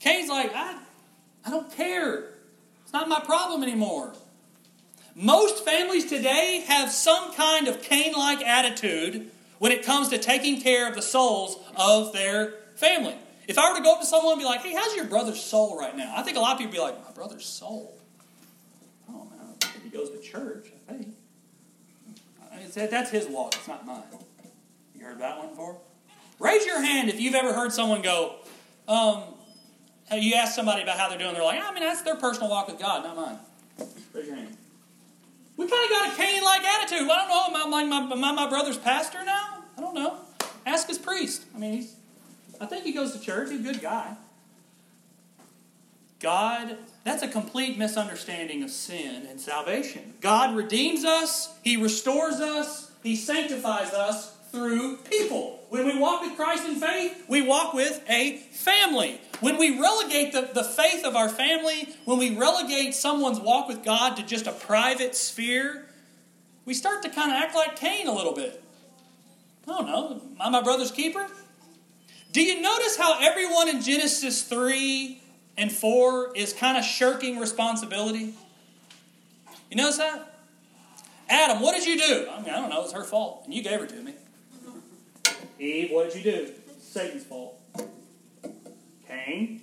Cain's 0.00 0.28
like, 0.28 0.52
I, 0.54 0.78
I 1.44 1.50
don't 1.50 1.70
care. 1.72 2.30
It's 2.82 2.92
not 2.92 3.08
my 3.08 3.20
problem 3.20 3.62
anymore. 3.62 4.12
Most 5.14 5.64
families 5.64 6.06
today 6.06 6.64
have 6.66 6.90
some 6.90 7.32
kind 7.34 7.68
of 7.68 7.82
Cain 7.82 8.12
like 8.14 8.44
attitude 8.44 9.30
when 9.58 9.70
it 9.70 9.84
comes 9.84 10.08
to 10.08 10.18
taking 10.18 10.60
care 10.60 10.88
of 10.88 10.94
the 10.94 11.02
souls 11.02 11.56
of 11.76 12.12
their 12.12 12.54
family. 12.74 13.14
If 13.46 13.58
I 13.58 13.70
were 13.70 13.78
to 13.78 13.82
go 13.82 13.94
up 13.94 14.00
to 14.00 14.06
someone 14.06 14.32
and 14.32 14.40
be 14.40 14.46
like, 14.46 14.60
hey, 14.60 14.74
how's 14.74 14.96
your 14.96 15.04
brother's 15.04 15.42
soul 15.42 15.78
right 15.78 15.96
now? 15.96 16.14
I 16.16 16.22
think 16.22 16.36
a 16.36 16.40
lot 16.40 16.52
of 16.52 16.58
people 16.58 16.70
would 16.70 16.76
be 16.76 16.82
like, 16.82 17.04
my 17.04 17.12
brother's 17.12 17.44
soul? 17.44 17.96
Oh, 19.08 19.26
man, 19.36 19.56
he 19.82 19.90
goes 19.90 20.10
to 20.10 20.20
church, 20.20 20.68
I 20.88 20.92
think. 20.92 21.14
That's 22.74 23.10
his 23.10 23.26
walk, 23.26 23.54
it's 23.56 23.66
not 23.68 23.84
mine. 23.84 24.02
You 25.00 25.06
heard 25.06 25.18
that 25.20 25.38
one 25.38 25.48
before? 25.48 25.78
Raise 26.38 26.66
your 26.66 26.80
hand 26.80 27.08
if 27.08 27.18
you've 27.18 27.34
ever 27.34 27.54
heard 27.54 27.72
someone 27.72 28.02
go, 28.02 28.36
um, 28.86 29.22
you 30.12 30.34
ask 30.34 30.54
somebody 30.54 30.82
about 30.82 30.98
how 30.98 31.08
they're 31.08 31.18
doing, 31.18 31.32
they're 31.32 31.42
like, 31.42 31.60
I 31.62 31.72
mean, 31.72 31.82
that's 31.82 32.02
their 32.02 32.16
personal 32.16 32.50
walk 32.50 32.68
with 32.68 32.78
God, 32.78 33.04
not 33.04 33.16
mine. 33.16 33.38
Raise 34.12 34.26
your 34.26 34.36
hand. 34.36 34.56
We 35.56 35.68
kind 35.68 35.84
of 35.84 35.90
got 35.90 36.12
a 36.12 36.16
Cain 36.16 36.42
like 36.42 36.62
attitude. 36.64 37.08
I 37.10 37.28
don't 37.28 37.52
know. 37.52 37.60
Am 37.60 37.74
I, 37.74 37.84
my, 37.84 38.12
am 38.12 38.24
I 38.24 38.32
my 38.32 38.48
brother's 38.48 38.78
pastor 38.78 39.24
now? 39.24 39.64
I 39.76 39.80
don't 39.80 39.94
know. 39.94 40.16
Ask 40.66 40.88
his 40.88 40.98
priest. 40.98 41.44
I 41.54 41.58
mean, 41.58 41.74
he's, 41.74 41.94
I 42.60 42.66
think 42.66 42.84
he 42.84 42.92
goes 42.92 43.12
to 43.12 43.20
church. 43.20 43.50
He's 43.50 43.60
a 43.60 43.62
good 43.62 43.80
guy. 43.80 44.16
God, 46.18 46.76
that's 47.04 47.22
a 47.22 47.28
complete 47.28 47.78
misunderstanding 47.78 48.62
of 48.62 48.70
sin 48.70 49.26
and 49.26 49.40
salvation. 49.40 50.14
God 50.20 50.54
redeems 50.54 51.04
us, 51.04 51.54
He 51.62 51.78
restores 51.78 52.40
us, 52.40 52.90
He 53.02 53.16
sanctifies 53.16 53.94
us 53.94 54.36
through 54.50 54.96
people. 54.98 55.60
When 55.68 55.86
we 55.86 55.98
walk 55.98 56.22
with 56.22 56.36
Christ 56.36 56.66
in 56.66 56.76
faith, 56.76 57.24
we 57.28 57.42
walk 57.42 57.72
with 57.72 58.02
a 58.08 58.38
family. 58.52 59.20
When 59.40 59.56
we 59.56 59.78
relegate 59.78 60.32
the, 60.32 60.50
the 60.52 60.64
faith 60.64 61.04
of 61.04 61.14
our 61.14 61.28
family, 61.28 61.94
when 62.04 62.18
we 62.18 62.36
relegate 62.36 62.94
someone's 62.94 63.38
walk 63.38 63.68
with 63.68 63.84
God 63.84 64.16
to 64.16 64.22
just 64.24 64.46
a 64.46 64.52
private 64.52 65.14
sphere, 65.14 65.86
we 66.64 66.74
start 66.74 67.02
to 67.02 67.08
kind 67.08 67.30
of 67.30 67.36
act 67.36 67.54
like 67.54 67.76
Cain 67.76 68.08
a 68.08 68.12
little 68.12 68.34
bit. 68.34 68.62
I 69.64 69.70
don't 69.72 69.86
know. 69.86 70.20
Am 70.22 70.36
I 70.40 70.50
my 70.50 70.62
brother's 70.62 70.90
keeper? 70.90 71.26
Do 72.32 72.42
you 72.42 72.60
notice 72.60 72.96
how 72.96 73.18
everyone 73.20 73.68
in 73.68 73.80
Genesis 73.80 74.42
3 74.42 75.20
and 75.56 75.70
4 75.70 76.36
is 76.36 76.52
kind 76.52 76.76
of 76.76 76.84
shirking 76.84 77.38
responsibility? 77.38 78.34
You 79.70 79.76
notice 79.76 79.98
that? 79.98 80.34
Adam, 81.28 81.60
what 81.60 81.76
did 81.76 81.86
you 81.86 81.96
do? 81.96 82.28
I 82.30 82.40
mean, 82.40 82.50
I 82.50 82.56
don't 82.56 82.70
know. 82.70 82.82
It's 82.82 82.92
her 82.92 83.04
fault. 83.04 83.42
And 83.44 83.54
you 83.54 83.62
gave 83.62 83.78
her 83.78 83.86
to 83.86 84.02
me. 84.02 84.14
Eve, 85.60 85.90
what 85.90 86.10
did 86.10 86.24
you 86.24 86.32
do? 86.32 86.48
Satan's 86.80 87.24
fault. 87.24 87.60
Cain, 89.06 89.60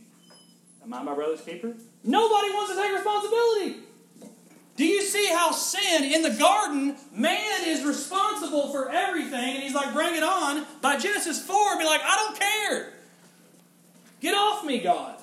am 0.83 0.93
I 0.93 1.01
my 1.01 1.15
brother's 1.15 1.41
keeper? 1.41 1.73
Nobody 2.03 2.53
wants 2.53 2.73
to 2.73 2.81
take 2.81 2.93
responsibility. 2.93 3.79
Do 4.75 4.85
you 4.85 5.01
see 5.01 5.27
how 5.33 5.51
sin 5.51 6.03
in 6.03 6.21
the 6.21 6.29
garden, 6.29 6.95
man 7.11 7.65
is 7.65 7.83
responsible 7.83 8.71
for 8.71 8.91
everything, 8.91 9.55
and 9.55 9.63
he's 9.63 9.73
like, 9.73 9.91
bring 9.91 10.15
it 10.15 10.21
on. 10.21 10.67
By 10.81 10.97
Genesis 10.97 11.43
4, 11.43 11.79
be 11.79 11.83
like, 11.83 12.01
I 12.03 12.15
don't 12.15 12.39
care. 12.39 12.93
Get 14.19 14.35
off 14.35 14.63
me, 14.63 14.79
God. 14.79 15.15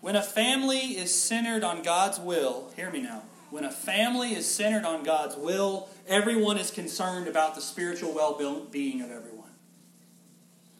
When 0.00 0.16
a 0.16 0.22
family 0.22 0.78
is 0.78 1.14
centered 1.14 1.62
on 1.62 1.82
God's 1.82 2.18
will, 2.18 2.70
hear 2.74 2.90
me 2.90 3.02
now. 3.02 3.22
When 3.52 3.64
a 3.64 3.70
family 3.70 4.32
is 4.32 4.50
centered 4.50 4.86
on 4.86 5.02
God's 5.02 5.36
will, 5.36 5.90
everyone 6.08 6.56
is 6.56 6.70
concerned 6.70 7.28
about 7.28 7.54
the 7.54 7.60
spiritual 7.60 8.14
well 8.14 8.64
being 8.70 9.02
of 9.02 9.10
everyone. 9.10 9.50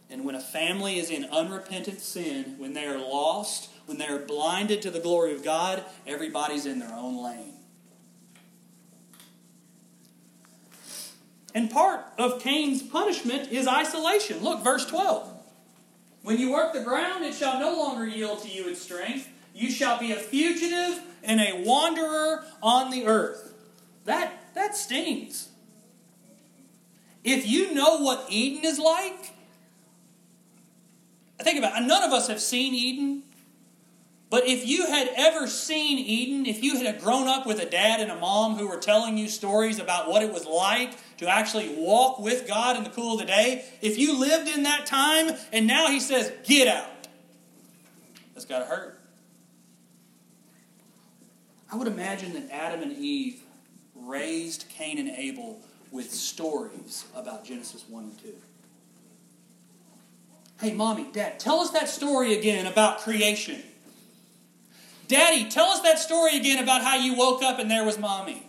And 0.08 0.24
when 0.24 0.34
a 0.34 0.40
family 0.40 0.98
is 0.98 1.10
in 1.10 1.26
unrepentant 1.26 2.00
sin, 2.00 2.54
when 2.56 2.72
they 2.72 2.86
are 2.86 2.96
lost, 2.96 3.68
when 3.84 3.98
they 3.98 4.06
are 4.06 4.20
blinded 4.20 4.80
to 4.82 4.90
the 4.90 5.00
glory 5.00 5.34
of 5.34 5.44
God, 5.44 5.84
everybody's 6.06 6.64
in 6.64 6.78
their 6.78 6.94
own 6.94 7.22
lane. 7.22 7.52
And 11.54 11.70
part 11.70 12.06
of 12.16 12.40
Cain's 12.40 12.82
punishment 12.82 13.52
is 13.52 13.68
isolation. 13.68 14.42
Look, 14.42 14.64
verse 14.64 14.86
12. 14.86 15.28
When 16.22 16.38
you 16.38 16.50
work 16.52 16.72
the 16.72 16.80
ground, 16.80 17.22
it 17.22 17.34
shall 17.34 17.60
no 17.60 17.76
longer 17.76 18.06
yield 18.06 18.40
to 18.44 18.48
you 18.48 18.70
its 18.70 18.80
strength. 18.80 19.28
You 19.54 19.70
shall 19.70 19.98
be 19.98 20.12
a 20.12 20.16
fugitive 20.16 21.02
and 21.24 21.40
a 21.40 21.62
wanderer 21.64 22.44
on 22.62 22.90
the 22.90 23.06
earth. 23.06 23.54
That, 24.04 24.32
that 24.54 24.76
stings. 24.76 25.48
If 27.24 27.46
you 27.46 27.74
know 27.74 27.98
what 27.98 28.26
Eden 28.28 28.64
is 28.64 28.78
like, 28.78 29.32
think 31.42 31.58
about 31.58 31.80
it. 31.80 31.86
None 31.86 32.02
of 32.02 32.12
us 32.12 32.28
have 32.28 32.40
seen 32.40 32.74
Eden. 32.74 33.22
But 34.30 34.46
if 34.46 34.66
you 34.66 34.86
had 34.86 35.10
ever 35.14 35.46
seen 35.46 35.98
Eden, 35.98 36.46
if 36.46 36.62
you 36.64 36.82
had 36.82 37.02
grown 37.02 37.28
up 37.28 37.46
with 37.46 37.60
a 37.60 37.66
dad 37.66 38.00
and 38.00 38.10
a 38.10 38.16
mom 38.16 38.56
who 38.56 38.66
were 38.66 38.78
telling 38.78 39.18
you 39.18 39.28
stories 39.28 39.78
about 39.78 40.08
what 40.08 40.22
it 40.22 40.32
was 40.32 40.46
like 40.46 40.96
to 41.18 41.28
actually 41.28 41.74
walk 41.76 42.18
with 42.18 42.48
God 42.48 42.78
in 42.78 42.84
the 42.84 42.88
cool 42.88 43.14
of 43.14 43.20
the 43.20 43.26
day, 43.26 43.66
if 43.82 43.98
you 43.98 44.18
lived 44.18 44.48
in 44.48 44.62
that 44.62 44.86
time 44.86 45.32
and 45.52 45.66
now 45.66 45.88
he 45.88 46.00
says, 46.00 46.32
get 46.46 46.66
out, 46.66 46.88
that's 48.32 48.46
got 48.46 48.60
to 48.60 48.64
hurt. 48.64 49.01
I 51.72 51.76
would 51.76 51.88
imagine 51.88 52.34
that 52.34 52.50
Adam 52.50 52.82
and 52.82 52.92
Eve 52.92 53.40
raised 53.94 54.66
Cain 54.68 54.98
and 54.98 55.08
Abel 55.08 55.58
with 55.90 56.12
stories 56.12 57.06
about 57.16 57.46
Genesis 57.46 57.84
1 57.88 58.04
and 58.04 58.18
2. 58.18 58.34
Hey, 60.60 60.74
mommy, 60.74 61.06
dad, 61.12 61.40
tell 61.40 61.60
us 61.60 61.70
that 61.70 61.88
story 61.88 62.38
again 62.38 62.66
about 62.66 62.98
creation. 62.98 63.62
Daddy, 65.08 65.48
tell 65.48 65.66
us 65.66 65.80
that 65.80 65.98
story 65.98 66.36
again 66.36 66.62
about 66.62 66.82
how 66.82 66.96
you 66.96 67.16
woke 67.16 67.42
up 67.42 67.58
and 67.58 67.70
there 67.70 67.84
was 67.84 67.98
mommy. 67.98 68.46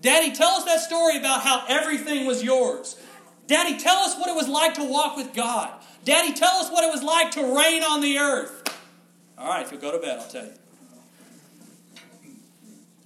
Daddy, 0.00 0.32
tell 0.32 0.50
us 0.50 0.64
that 0.64 0.80
story 0.80 1.16
about 1.16 1.42
how 1.42 1.64
everything 1.68 2.26
was 2.26 2.42
yours. 2.42 3.00
Daddy, 3.46 3.78
tell 3.78 3.98
us 3.98 4.16
what 4.18 4.28
it 4.28 4.34
was 4.34 4.48
like 4.48 4.74
to 4.74 4.84
walk 4.84 5.16
with 5.16 5.32
God. 5.32 5.70
Daddy, 6.04 6.32
tell 6.32 6.56
us 6.56 6.70
what 6.72 6.82
it 6.82 6.90
was 6.90 7.04
like 7.04 7.30
to 7.32 7.40
reign 7.40 7.84
on 7.84 8.00
the 8.00 8.18
earth. 8.18 8.76
All 9.38 9.48
right, 9.48 9.64
if 9.64 9.70
you'll 9.70 9.80
go 9.80 9.92
to 9.92 9.98
bed, 9.98 10.18
I'll 10.18 10.28
tell 10.28 10.44
you. 10.44 10.52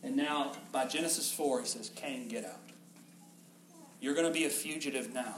And 0.07 0.15
now, 0.15 0.53
by 0.71 0.87
Genesis 0.87 1.33
4, 1.33 1.63
he 1.63 1.67
says, 1.67 1.91
Cain, 1.97 2.29
get 2.29 2.45
out. 2.45 2.61
You're 4.01 4.15
going 4.15 4.29
to 4.29 4.33
be 4.33 4.45
a 4.45 4.49
fugitive 4.49 5.13
now. 5.13 5.35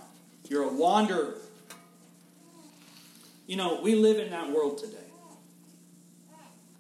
You're 0.47 0.65
a 0.65 0.73
wanderer. 0.73 1.37
You 3.47 3.57
know, 3.57 3.81
we 3.81 3.95
live 3.95 4.19
in 4.19 4.31
that 4.31 4.51
world 4.51 4.77
today. 4.77 4.99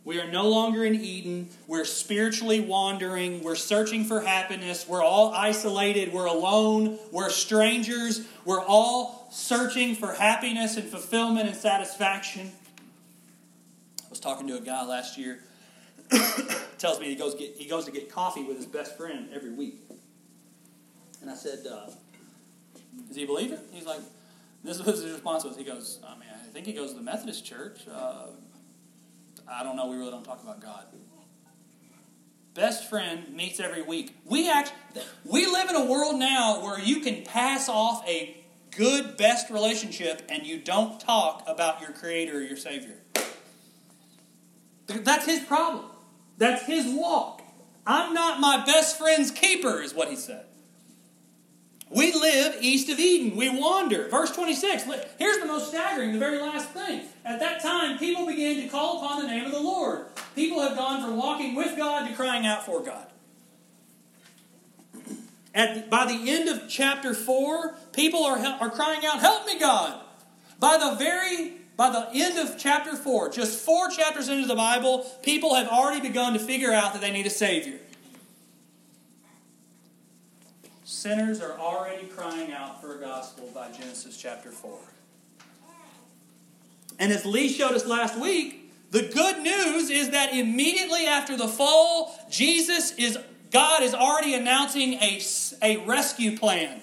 We 0.04 0.20
are 0.20 0.30
no 0.30 0.48
longer 0.48 0.84
in 0.84 0.96
Eden. 0.96 1.48
We're 1.66 1.86
spiritually 1.86 2.60
wandering. 2.60 3.42
We're 3.42 3.54
searching 3.54 4.04
for 4.04 4.20
happiness. 4.20 4.86
We're 4.86 5.02
all 5.02 5.32
isolated. 5.32 6.12
We're 6.12 6.26
alone. 6.26 6.98
We're 7.10 7.30
strangers. 7.30 8.26
We're 8.44 8.64
all 8.64 9.28
searching 9.30 9.94
for 9.94 10.12
happiness 10.12 10.76
and 10.76 10.86
fulfillment 10.86 11.48
and 11.48 11.56
satisfaction. 11.56 12.52
I 14.04 14.10
was 14.10 14.20
talking 14.20 14.46
to 14.48 14.56
a 14.56 14.60
guy 14.60 14.84
last 14.84 15.16
year. 15.16 15.40
tells 16.78 17.00
me 17.00 17.06
he 17.06 17.14
goes 17.14 17.34
get 17.34 17.54
he 17.56 17.66
goes 17.66 17.84
to 17.84 17.90
get 17.90 18.10
coffee 18.10 18.44
with 18.44 18.56
his 18.56 18.66
best 18.66 18.96
friend 18.96 19.28
every 19.34 19.52
week. 19.52 19.80
And 21.20 21.30
I 21.30 21.34
said, 21.34 21.66
uh, 21.66 21.90
"Does 23.06 23.16
he 23.16 23.26
believe 23.26 23.52
it?" 23.52 23.60
He's 23.72 23.86
like, 23.86 24.00
"This 24.62 24.82
was 24.82 25.02
his 25.02 25.12
response 25.12 25.44
was 25.44 25.56
he 25.56 25.64
goes, 25.64 25.98
I 26.06 26.14
mean, 26.14 26.28
I 26.32 26.48
think 26.48 26.66
he 26.66 26.72
goes 26.72 26.90
to 26.92 26.96
the 26.96 27.02
Methodist 27.02 27.44
church." 27.44 27.80
Uh, 27.92 28.26
I 29.50 29.62
don't 29.62 29.76
know. 29.76 29.86
We 29.86 29.96
really 29.96 30.10
don't 30.10 30.24
talk 30.24 30.42
about 30.42 30.60
God. 30.60 30.84
Best 32.54 32.88
friend 32.90 33.34
meets 33.34 33.60
every 33.60 33.82
week. 33.82 34.16
We 34.24 34.50
act. 34.50 34.72
We 35.24 35.46
live 35.46 35.70
in 35.70 35.76
a 35.76 35.84
world 35.84 36.18
now 36.18 36.62
where 36.62 36.78
you 36.80 37.00
can 37.00 37.22
pass 37.22 37.68
off 37.68 38.06
a 38.08 38.36
good 38.76 39.16
best 39.16 39.50
relationship 39.50 40.22
and 40.28 40.46
you 40.46 40.58
don't 40.58 41.00
talk 41.00 41.44
about 41.46 41.80
your 41.80 41.92
Creator 41.92 42.36
or 42.36 42.40
your 42.40 42.56
Savior. 42.56 42.96
That's 44.86 45.26
his 45.26 45.40
problem. 45.40 45.84
That's 46.38 46.64
his 46.64 46.86
walk. 46.86 47.42
I'm 47.86 48.14
not 48.14 48.40
my 48.40 48.64
best 48.64 48.96
friend's 48.96 49.30
keeper, 49.30 49.80
is 49.80 49.94
what 49.94 50.08
he 50.08 50.16
said. 50.16 50.44
We 51.90 52.12
live 52.12 52.56
east 52.60 52.90
of 52.90 52.98
Eden. 52.98 53.36
We 53.36 53.48
wander. 53.48 54.08
Verse 54.08 54.30
26. 54.34 54.84
Here's 55.18 55.38
the 55.38 55.46
most 55.46 55.68
staggering, 55.68 56.12
the 56.12 56.18
very 56.18 56.38
last 56.38 56.68
thing. 56.70 57.02
At 57.24 57.40
that 57.40 57.62
time, 57.62 57.98
people 57.98 58.26
began 58.26 58.56
to 58.56 58.68
call 58.68 59.02
upon 59.02 59.22
the 59.22 59.28
name 59.28 59.46
of 59.46 59.52
the 59.52 59.60
Lord. 59.60 60.06
People 60.34 60.60
have 60.60 60.76
gone 60.76 61.02
from 61.02 61.16
walking 61.16 61.54
with 61.54 61.76
God 61.76 62.06
to 62.08 62.14
crying 62.14 62.46
out 62.46 62.66
for 62.66 62.82
God. 62.82 63.06
At, 65.54 65.88
by 65.88 66.04
the 66.04 66.30
end 66.30 66.48
of 66.48 66.68
chapter 66.68 67.14
4, 67.14 67.74
people 67.92 68.22
are, 68.22 68.38
are 68.38 68.70
crying 68.70 69.04
out, 69.06 69.20
Help 69.20 69.46
me, 69.46 69.58
God. 69.58 69.98
By 70.60 70.76
the 70.76 70.94
very 70.96 71.54
by 71.78 71.90
the 71.90 72.08
end 72.12 72.36
of 72.40 72.58
chapter 72.58 72.96
4, 72.96 73.30
just 73.30 73.64
four 73.64 73.88
chapters 73.88 74.28
into 74.28 74.48
the 74.48 74.56
Bible, 74.56 75.06
people 75.22 75.54
have 75.54 75.68
already 75.68 76.00
begun 76.00 76.32
to 76.32 76.40
figure 76.40 76.72
out 76.72 76.92
that 76.92 77.00
they 77.00 77.12
need 77.12 77.24
a 77.24 77.30
Savior. 77.30 77.78
Sinners 80.82 81.40
are 81.40 81.56
already 81.56 82.08
crying 82.08 82.52
out 82.52 82.80
for 82.80 82.96
a 82.96 83.00
gospel 83.00 83.48
by 83.54 83.70
Genesis 83.70 84.16
chapter 84.16 84.50
4. 84.50 84.76
And 86.98 87.12
as 87.12 87.24
Lee 87.24 87.48
showed 87.48 87.74
us 87.74 87.86
last 87.86 88.18
week, 88.18 88.72
the 88.90 89.02
good 89.02 89.40
news 89.42 89.88
is 89.88 90.10
that 90.10 90.34
immediately 90.34 91.06
after 91.06 91.36
the 91.36 91.46
fall, 91.46 92.18
Jesus 92.28 92.90
is 92.96 93.16
God 93.52 93.84
is 93.84 93.94
already 93.94 94.34
announcing 94.34 94.94
a, 94.94 95.20
a 95.62 95.76
rescue 95.86 96.36
plan. 96.36 96.80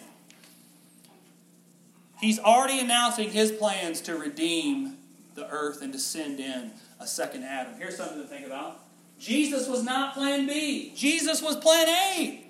He's 2.19 2.39
already 2.39 2.79
announcing 2.79 3.29
his 3.29 3.51
plans 3.51 4.01
to 4.01 4.15
redeem 4.15 4.97
the 5.35 5.47
earth 5.49 5.81
and 5.81 5.91
to 5.93 5.99
send 5.99 6.39
in 6.39 6.71
a 6.99 7.07
second 7.07 7.43
Adam. 7.43 7.73
Here's 7.77 7.97
something 7.97 8.21
to 8.21 8.27
think 8.27 8.45
about. 8.45 8.79
Jesus 9.19 9.67
was 9.67 9.83
not 9.83 10.13
plan 10.13 10.47
B. 10.47 10.93
Jesus 10.95 11.41
was 11.41 11.55
plan 11.57 11.87
A. 11.87 12.47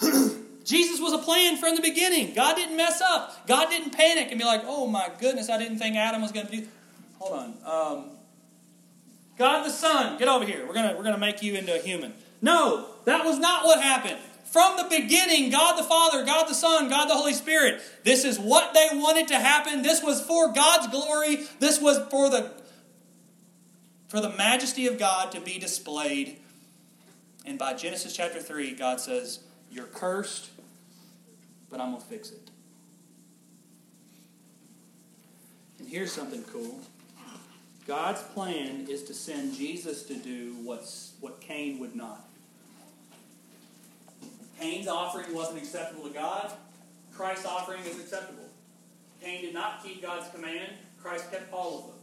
Jesus 0.64 1.00
was 1.00 1.12
a 1.12 1.18
plan 1.18 1.56
from 1.56 1.74
the 1.74 1.82
beginning. 1.82 2.34
God 2.34 2.54
didn't 2.54 2.76
mess 2.76 3.00
up. 3.00 3.46
God 3.46 3.68
didn't 3.70 3.90
panic 3.90 4.28
and 4.30 4.38
be 4.38 4.44
like, 4.44 4.62
oh 4.64 4.86
my 4.86 5.10
goodness, 5.18 5.50
I 5.50 5.58
didn't 5.58 5.78
think 5.78 5.96
Adam 5.96 6.22
was 6.22 6.32
going 6.32 6.46
to 6.46 6.56
do. 6.56 6.68
Hold 7.18 7.38
on. 7.38 7.98
Um, 7.98 8.04
God 9.36 9.64
the 9.64 9.70
Son, 9.70 10.18
get 10.18 10.28
over 10.28 10.44
here. 10.44 10.66
We're 10.66 10.74
going 10.74 10.96
we're 10.96 11.02
going 11.02 11.14
to 11.14 11.20
make 11.20 11.42
you 11.42 11.54
into 11.54 11.74
a 11.74 11.82
human. 11.82 12.14
No, 12.42 12.86
that 13.04 13.24
was 13.24 13.38
not 13.38 13.64
what 13.64 13.82
happened. 13.82 14.18
From 14.50 14.76
the 14.76 14.84
beginning, 14.90 15.50
God 15.50 15.78
the 15.78 15.84
Father, 15.84 16.24
God 16.24 16.48
the 16.48 16.54
Son, 16.54 16.88
God 16.88 17.08
the 17.08 17.14
Holy 17.14 17.34
Spirit. 17.34 17.80
This 18.02 18.24
is 18.24 18.36
what 18.36 18.74
they 18.74 18.88
wanted 18.92 19.28
to 19.28 19.36
happen. 19.36 19.82
This 19.82 20.02
was 20.02 20.20
for 20.20 20.52
God's 20.52 20.88
glory. 20.88 21.46
This 21.60 21.80
was 21.80 21.98
for 22.10 22.28
the 22.28 22.52
for 24.08 24.20
the 24.20 24.30
majesty 24.30 24.88
of 24.88 24.98
God 24.98 25.30
to 25.32 25.40
be 25.40 25.60
displayed. 25.60 26.38
And 27.46 27.60
by 27.60 27.74
Genesis 27.74 28.14
chapter 28.14 28.40
3, 28.40 28.74
God 28.74 28.98
says, 28.98 29.38
You're 29.70 29.86
cursed, 29.86 30.50
but 31.70 31.80
I'm 31.80 31.90
going 31.90 32.02
to 32.02 32.08
fix 32.08 32.32
it. 32.32 32.50
And 35.78 35.88
here's 35.88 36.10
something 36.10 36.42
cool 36.42 36.80
God's 37.86 38.22
plan 38.22 38.86
is 38.90 39.04
to 39.04 39.14
send 39.14 39.54
Jesus 39.54 40.02
to 40.04 40.14
do 40.16 40.56
what's, 40.64 41.12
what 41.20 41.40
Cain 41.40 41.78
would 41.78 41.94
not. 41.94 42.29
Cain's 44.60 44.88
offering 44.88 45.34
wasn't 45.34 45.58
acceptable 45.58 46.06
to 46.06 46.14
God. 46.14 46.52
Christ's 47.14 47.46
offering 47.46 47.80
is 47.84 47.98
acceptable. 47.98 48.44
Cain 49.22 49.42
did 49.42 49.54
not 49.54 49.82
keep 49.82 50.02
God's 50.02 50.28
command. 50.30 50.72
Christ 51.02 51.30
kept 51.30 51.52
all 51.52 51.78
of 51.78 51.86
them. 51.86 51.94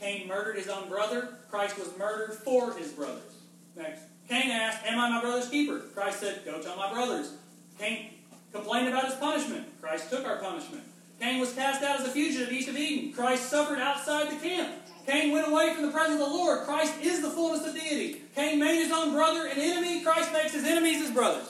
Cain 0.00 0.26
murdered 0.26 0.56
his 0.56 0.68
own 0.68 0.88
brother. 0.88 1.36
Christ 1.50 1.78
was 1.78 1.90
murdered 1.98 2.34
for 2.34 2.72
his 2.74 2.88
brothers. 2.92 3.36
Next. 3.76 4.02
Cain 4.28 4.50
asked, 4.50 4.86
Am 4.86 4.98
I 4.98 5.10
my 5.10 5.20
brother's 5.20 5.50
keeper? 5.50 5.80
Christ 5.94 6.20
said, 6.20 6.42
Go 6.44 6.62
tell 6.62 6.76
my 6.76 6.90
brothers. 6.90 7.34
Cain 7.78 8.10
complained 8.52 8.88
about 8.88 9.04
his 9.04 9.14
punishment. 9.16 9.66
Christ 9.80 10.08
took 10.08 10.26
our 10.26 10.36
punishment. 10.36 10.84
Cain 11.20 11.38
was 11.38 11.52
cast 11.52 11.82
out 11.82 12.00
as 12.00 12.06
a 12.06 12.10
fugitive 12.10 12.50
east 12.50 12.68
of 12.68 12.76
Eden. 12.78 13.12
Christ 13.12 13.50
suffered 13.50 13.78
outside 13.78 14.30
the 14.30 14.42
camp. 14.42 14.70
Cain 15.06 15.32
went 15.32 15.48
away 15.48 15.74
from 15.74 15.84
the 15.84 15.92
presence 15.92 16.20
of 16.20 16.28
the 16.28 16.34
Lord. 16.34 16.64
Christ 16.64 16.94
is 17.02 17.20
the 17.20 17.30
fullness 17.30 17.66
of 17.66 17.74
deity. 17.74 18.22
Cain 18.34 18.58
made 18.58 18.82
his 18.82 18.92
own 18.92 19.12
brother 19.12 19.46
an 19.46 19.58
enemy. 19.58 20.02
Christ 20.02 20.32
makes 20.32 20.54
his 20.54 20.64
enemies 20.64 21.02
his 21.02 21.10
brothers. 21.10 21.48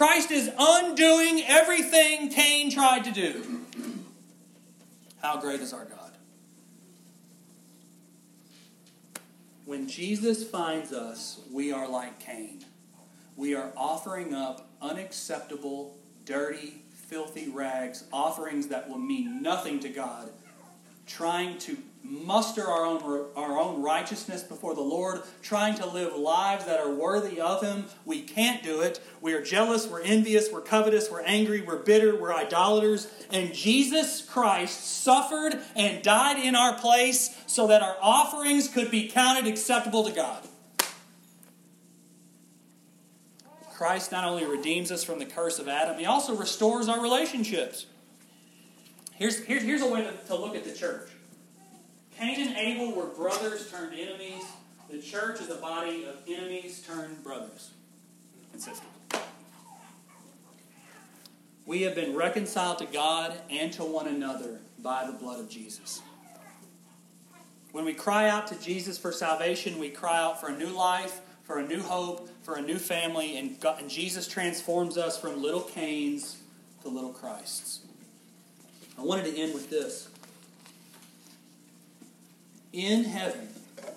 Christ 0.00 0.30
is 0.30 0.50
undoing 0.58 1.42
everything 1.46 2.30
Cain 2.30 2.70
tried 2.70 3.04
to 3.04 3.12
do. 3.12 3.60
How 5.20 5.38
great 5.38 5.60
is 5.60 5.74
our 5.74 5.84
God? 5.84 6.12
When 9.66 9.86
Jesus 9.86 10.42
finds 10.42 10.94
us, 10.94 11.42
we 11.52 11.70
are 11.70 11.86
like 11.86 12.18
Cain. 12.18 12.64
We 13.36 13.54
are 13.54 13.72
offering 13.76 14.32
up 14.32 14.70
unacceptable, 14.80 15.98
dirty, 16.24 16.80
filthy 16.88 17.50
rags, 17.50 18.04
offerings 18.10 18.68
that 18.68 18.88
will 18.88 18.96
mean 18.96 19.42
nothing 19.42 19.80
to 19.80 19.90
God, 19.90 20.30
trying 21.06 21.58
to 21.58 21.76
muster 22.02 22.66
our 22.66 22.84
own, 22.84 23.26
our 23.36 23.58
own 23.58 23.82
righteousness 23.82 24.42
before 24.42 24.74
the 24.74 24.80
Lord, 24.80 25.22
trying 25.42 25.74
to 25.76 25.86
live 25.86 26.16
lives 26.16 26.64
that 26.64 26.80
are 26.80 26.90
worthy 26.90 27.40
of 27.40 27.62
Him. 27.62 27.86
We 28.04 28.22
can't 28.22 28.62
do 28.62 28.80
it. 28.80 29.00
We 29.20 29.32
are 29.34 29.42
jealous, 29.42 29.86
we're 29.86 30.02
envious, 30.02 30.50
we're 30.50 30.62
covetous, 30.62 31.10
we're 31.10 31.22
angry, 31.22 31.60
we're 31.60 31.82
bitter, 31.82 32.16
we're 32.16 32.32
idolaters. 32.32 33.06
And 33.30 33.54
Jesus 33.54 34.22
Christ 34.22 35.02
suffered 35.02 35.60
and 35.76 36.02
died 36.02 36.42
in 36.44 36.56
our 36.56 36.74
place 36.74 37.36
so 37.46 37.66
that 37.68 37.82
our 37.82 37.96
offerings 38.00 38.68
could 38.68 38.90
be 38.90 39.08
counted 39.08 39.46
acceptable 39.46 40.04
to 40.04 40.12
God. 40.12 40.42
Christ 43.74 44.12
not 44.12 44.24
only 44.24 44.44
redeems 44.44 44.92
us 44.92 45.04
from 45.04 45.18
the 45.18 45.24
curse 45.24 45.58
of 45.58 45.68
Adam, 45.68 45.98
He 45.98 46.06
also 46.06 46.34
restores 46.34 46.88
our 46.88 47.00
relationships. 47.00 47.86
Here's, 49.14 49.42
here's, 49.44 49.62
here's 49.62 49.82
a 49.82 49.86
way 49.86 50.02
to, 50.02 50.12
to 50.28 50.34
look 50.34 50.54
at 50.54 50.64
the 50.64 50.72
church 50.72 51.10
Cain 52.20 52.48
and 52.48 52.56
Abel 52.58 52.92
were 52.92 53.06
brothers 53.06 53.70
turned 53.70 53.94
enemies. 53.98 54.44
The 54.90 55.00
church 55.00 55.40
is 55.40 55.48
a 55.48 55.54
body 55.54 56.04
of 56.04 56.16
enemies 56.28 56.84
turned 56.86 57.24
brothers 57.24 57.70
and 58.52 58.60
sisters. 58.60 58.86
We 61.64 61.80
have 61.82 61.94
been 61.94 62.14
reconciled 62.14 62.76
to 62.78 62.84
God 62.84 63.40
and 63.48 63.72
to 63.72 63.84
one 63.84 64.06
another 64.06 64.58
by 64.80 65.06
the 65.06 65.12
blood 65.12 65.40
of 65.40 65.48
Jesus. 65.48 66.02
When 67.72 67.86
we 67.86 67.94
cry 67.94 68.28
out 68.28 68.48
to 68.48 68.60
Jesus 68.60 68.98
for 68.98 69.12
salvation, 69.12 69.78
we 69.78 69.88
cry 69.88 70.18
out 70.18 70.42
for 70.42 70.48
a 70.48 70.58
new 70.58 70.76
life, 70.76 71.22
for 71.44 71.58
a 71.58 71.66
new 71.66 71.80
hope, 71.80 72.28
for 72.42 72.56
a 72.56 72.60
new 72.60 72.78
family, 72.78 73.38
and, 73.38 73.58
God, 73.60 73.80
and 73.80 73.88
Jesus 73.88 74.28
transforms 74.28 74.98
us 74.98 75.18
from 75.18 75.40
little 75.40 75.62
Cains 75.62 76.36
to 76.82 76.90
little 76.90 77.14
Christs. 77.14 77.80
I 78.98 79.02
wanted 79.02 79.24
to 79.34 79.40
end 79.40 79.54
with 79.54 79.70
this 79.70 80.09
in 82.72 83.04
heaven, 83.04 83.48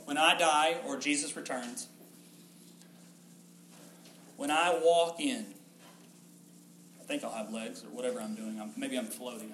when 0.05 0.17
I 0.17 0.37
die 0.37 0.77
or 0.85 0.97
Jesus 0.97 1.35
returns, 1.35 1.87
when 4.37 4.51
I 4.51 4.79
walk 4.83 5.19
in, 5.19 5.45
I 6.99 7.03
think 7.03 7.23
I'll 7.23 7.31
have 7.31 7.51
legs 7.53 7.83
or 7.83 7.87
whatever 7.87 8.19
I'm 8.19 8.35
doing. 8.35 8.59
I'm, 8.59 8.71
maybe 8.77 8.97
I'm 8.97 9.05
floating. 9.05 9.51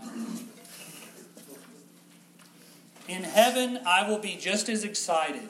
In 3.07 3.23
heaven, 3.23 3.79
I 3.85 4.07
will 4.07 4.19
be 4.19 4.37
just 4.39 4.69
as 4.69 4.83
excited 4.83 5.49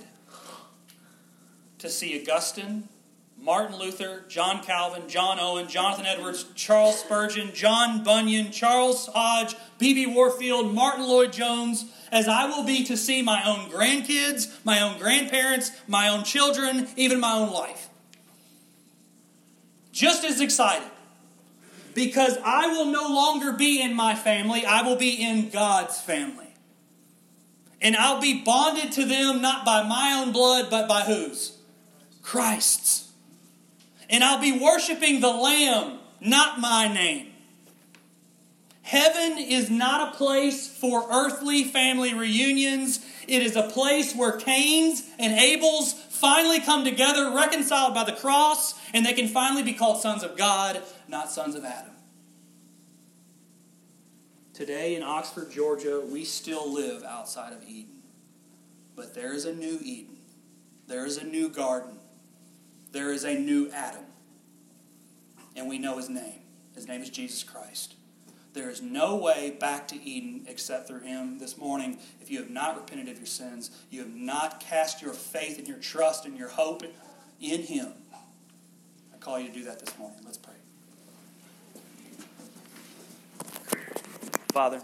to 1.80 1.90
see 1.90 2.20
Augustine, 2.22 2.88
Martin 3.50 3.80
Luther, 3.80 4.22
John 4.28 4.62
Calvin, 4.62 5.10
John 5.10 5.40
Owen, 5.40 5.68
Jonathan 5.68 6.06
Edwards, 6.06 6.46
Charles 6.54 7.00
Spurgeon, 7.00 7.50
John 7.52 8.04
Bunyan, 8.04 8.52
Charles 8.52 9.08
Hodge, 9.08 9.56
B.B. 9.80 10.06
Warfield, 10.06 10.72
Martyn 10.72 11.08
Lloyd-Jones, 11.08 11.86
as 12.12 12.28
I 12.28 12.46
will 12.46 12.64
be 12.64 12.84
to 12.84 12.96
see 12.96 13.24
my 13.24 13.42
own 13.44 13.72
grandkids, 13.72 14.56
my 14.64 14.80
own 14.80 15.00
grandparents, 15.00 15.72
my 15.88 16.10
own 16.10 16.24
children, 16.24 16.90
even 16.96 17.20
my 17.20 17.34
own 17.34 17.52
life. 17.52 17.90
Just 19.92 20.24
as 20.24 20.40
excited. 20.42 20.88
Because 21.96 22.38
I 22.46 22.68
will 22.68 22.86
no 22.86 23.08
longer 23.08 23.52
be 23.52 23.82
in 23.82 23.96
my 23.96 24.14
family, 24.14 24.64
I 24.64 24.84
will 24.84 24.96
be 24.96 25.16
in 25.16 25.50
God's 25.50 26.00
family. 26.00 26.54
And 27.82 27.96
I'll 27.96 28.22
be 28.22 28.44
bonded 28.44 28.92
to 28.92 29.06
them 29.06 29.42
not 29.42 29.66
by 29.66 29.82
my 29.88 30.22
own 30.22 30.34
blood, 30.34 30.70
but 30.70 30.88
by 30.88 31.02
whose? 31.02 31.58
Christ's. 32.22 33.09
And 34.10 34.24
I'll 34.24 34.42
be 34.42 34.58
worshiping 34.58 35.20
the 35.20 35.32
Lamb, 35.32 36.00
not 36.20 36.60
my 36.60 36.92
name. 36.92 37.28
Heaven 38.82 39.38
is 39.38 39.70
not 39.70 40.10
a 40.10 40.18
place 40.18 40.68
for 40.68 41.06
earthly 41.12 41.64
family 41.64 42.16
reunions. 42.16 43.06
It 43.28 43.44
is 43.44 43.56
a 43.56 43.70
place 43.70 44.16
where 44.16 44.32
Cain's 44.32 45.04
and 45.20 45.40
Abel's 45.40 45.94
finally 45.94 46.60
come 46.60 46.84
together, 46.84 47.32
reconciled 47.32 47.94
by 47.94 48.04
the 48.04 48.14
cross, 48.14 48.74
and 48.92 49.06
they 49.06 49.14
can 49.14 49.28
finally 49.28 49.62
be 49.62 49.74
called 49.74 50.02
sons 50.02 50.24
of 50.24 50.36
God, 50.36 50.82
not 51.08 51.30
sons 51.30 51.54
of 51.54 51.64
Adam. 51.64 51.92
Today 54.56 54.96
in 54.96 55.04
Oxford, 55.04 55.52
Georgia, 55.52 56.02
we 56.12 56.26
still 56.26 56.74
live 56.74 57.04
outside 57.04 57.54
of 57.54 57.64
Eden. 57.68 58.02
But 58.96 59.14
there 59.14 59.34
is 59.34 59.46
a 59.46 59.54
new 59.54 59.80
Eden. 59.84 60.18
There 60.88 61.06
is 61.06 61.18
a 61.18 61.24
new 61.24 61.48
garden. 61.48 61.99
There 62.92 63.12
is 63.12 63.24
a 63.24 63.36
new 63.36 63.70
Adam. 63.72 64.06
And 65.56 65.68
we 65.68 65.78
know 65.78 65.98
his 65.98 66.10
name. 66.10 66.42
His 66.74 66.88
name 66.88 67.02
is 67.02 67.10
Jesus 67.10 67.44
Christ. 67.44 67.96
There 68.54 68.70
is 68.70 68.82
no 68.82 69.16
way 69.16 69.56
back 69.60 69.88
to 69.90 70.02
Eden 70.02 70.46
except 70.48 70.88
through 70.88 71.02
Him 71.02 71.38
this 71.38 71.58
morning. 71.58 72.00
If 72.20 72.32
you 72.32 72.40
have 72.40 72.50
not 72.50 72.78
repented 72.78 73.08
of 73.08 73.18
your 73.18 73.28
sins, 73.28 73.70
you 73.92 74.00
have 74.00 74.14
not 74.14 74.60
cast 74.60 75.02
your 75.02 75.14
faith 75.14 75.60
and 75.60 75.68
your 75.68 75.78
trust 75.78 76.26
and 76.26 76.38
your 76.38 76.50
hope 76.50 76.84
in 77.40 77.62
Him. 77.62 77.94
I 79.14 79.18
call 79.18 79.40
you 79.40 79.50
to 79.50 79.54
do 79.54 79.64
that 79.66 79.80
this 79.80 79.98
morning. 80.00 80.20
Let's 80.26 80.38
pray. 80.38 80.54
Father, 84.52 84.82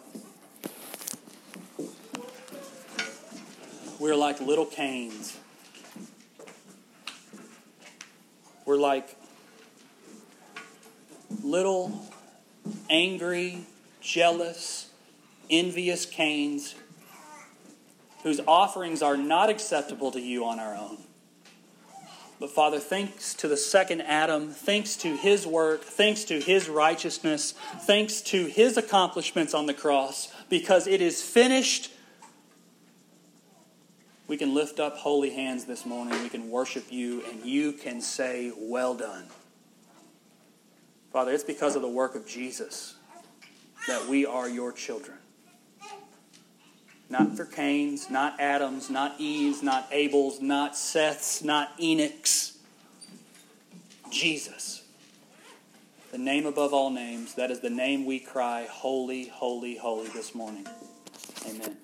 we're 4.00 4.16
like 4.16 4.40
little 4.40 4.66
Cains. 4.66 5.35
We're 8.66 8.78
like 8.78 9.16
little 11.44 12.02
angry, 12.90 13.66
jealous, 14.02 14.90
envious 15.50 16.06
Cains 16.06 16.76
whose 18.24 18.42
offerings 18.48 19.04
are 19.04 19.18
not 19.18 19.52
acceptable 19.52 20.10
to 20.12 20.20
you 20.20 20.46
on 20.46 20.60
our 20.60 20.74
own. 20.74 20.98
But 22.40 22.50
Father, 22.50 22.80
thanks 22.80 23.36
to 23.36 23.48
the 23.48 23.56
second 23.56 24.02
Adam, 24.02 24.50
thanks 24.50 24.96
to 24.98 25.16
his 25.16 25.46
work, 25.46 25.84
thanks 25.84 26.24
to 26.26 26.42
his 26.42 26.68
righteousness, 26.68 27.54
thanks 27.82 28.22
to 28.24 28.48
his 28.48 28.78
accomplishments 28.78 29.54
on 29.54 29.68
the 29.68 29.76
cross, 29.76 30.34
because 30.50 30.88
it 30.88 31.02
is 31.02 31.22
finished, 31.22 31.92
we 34.28 34.38
can 34.38 34.54
lift 34.54 34.80
up 34.80 34.98
holy 34.98 35.30
hands 35.30 35.66
this 35.66 35.86
morning. 35.86 36.22
We 36.24 36.30
can 36.30 36.50
worship 36.50 36.86
you, 36.92 37.24
and 37.30 37.46
you 37.46 37.74
can 37.74 38.02
say, 38.02 38.52
Well 38.58 38.96
done. 38.96 39.26
Father, 41.12 41.32
it's 41.32 41.44
because 41.44 41.76
of 41.76 41.82
the 41.82 41.90
work 41.90 42.16
of 42.16 42.28
Jesus 42.28 42.96
that 43.88 44.08
we 44.08 44.26
are 44.26 44.50
your 44.50 44.72
children. 44.72 45.18
Not 47.10 47.38
for 47.38 47.46
Cain's, 47.46 48.10
not 48.10 48.40
Adam's, 48.40 48.90
not 48.90 49.16
Eve's, 49.20 49.62
not 49.62 49.88
Abel's, 49.92 50.42
not 50.42 50.76
Seth's, 50.76 51.44
not 51.44 51.72
Enoch's. 51.80 52.58
Jesus. 54.10 54.84
The 56.12 56.18
name 56.18 56.46
above 56.46 56.74
all 56.74 56.90
names. 56.90 57.36
That 57.36 57.52
is 57.52 57.60
the 57.60 57.70
name 57.70 58.06
we 58.06 58.20
cry, 58.20 58.68
Holy, 58.72 59.28
holy, 59.28 59.76
holy, 59.76 60.08
this 60.08 60.34
morning. 60.34 60.66
Amen. 61.48 61.78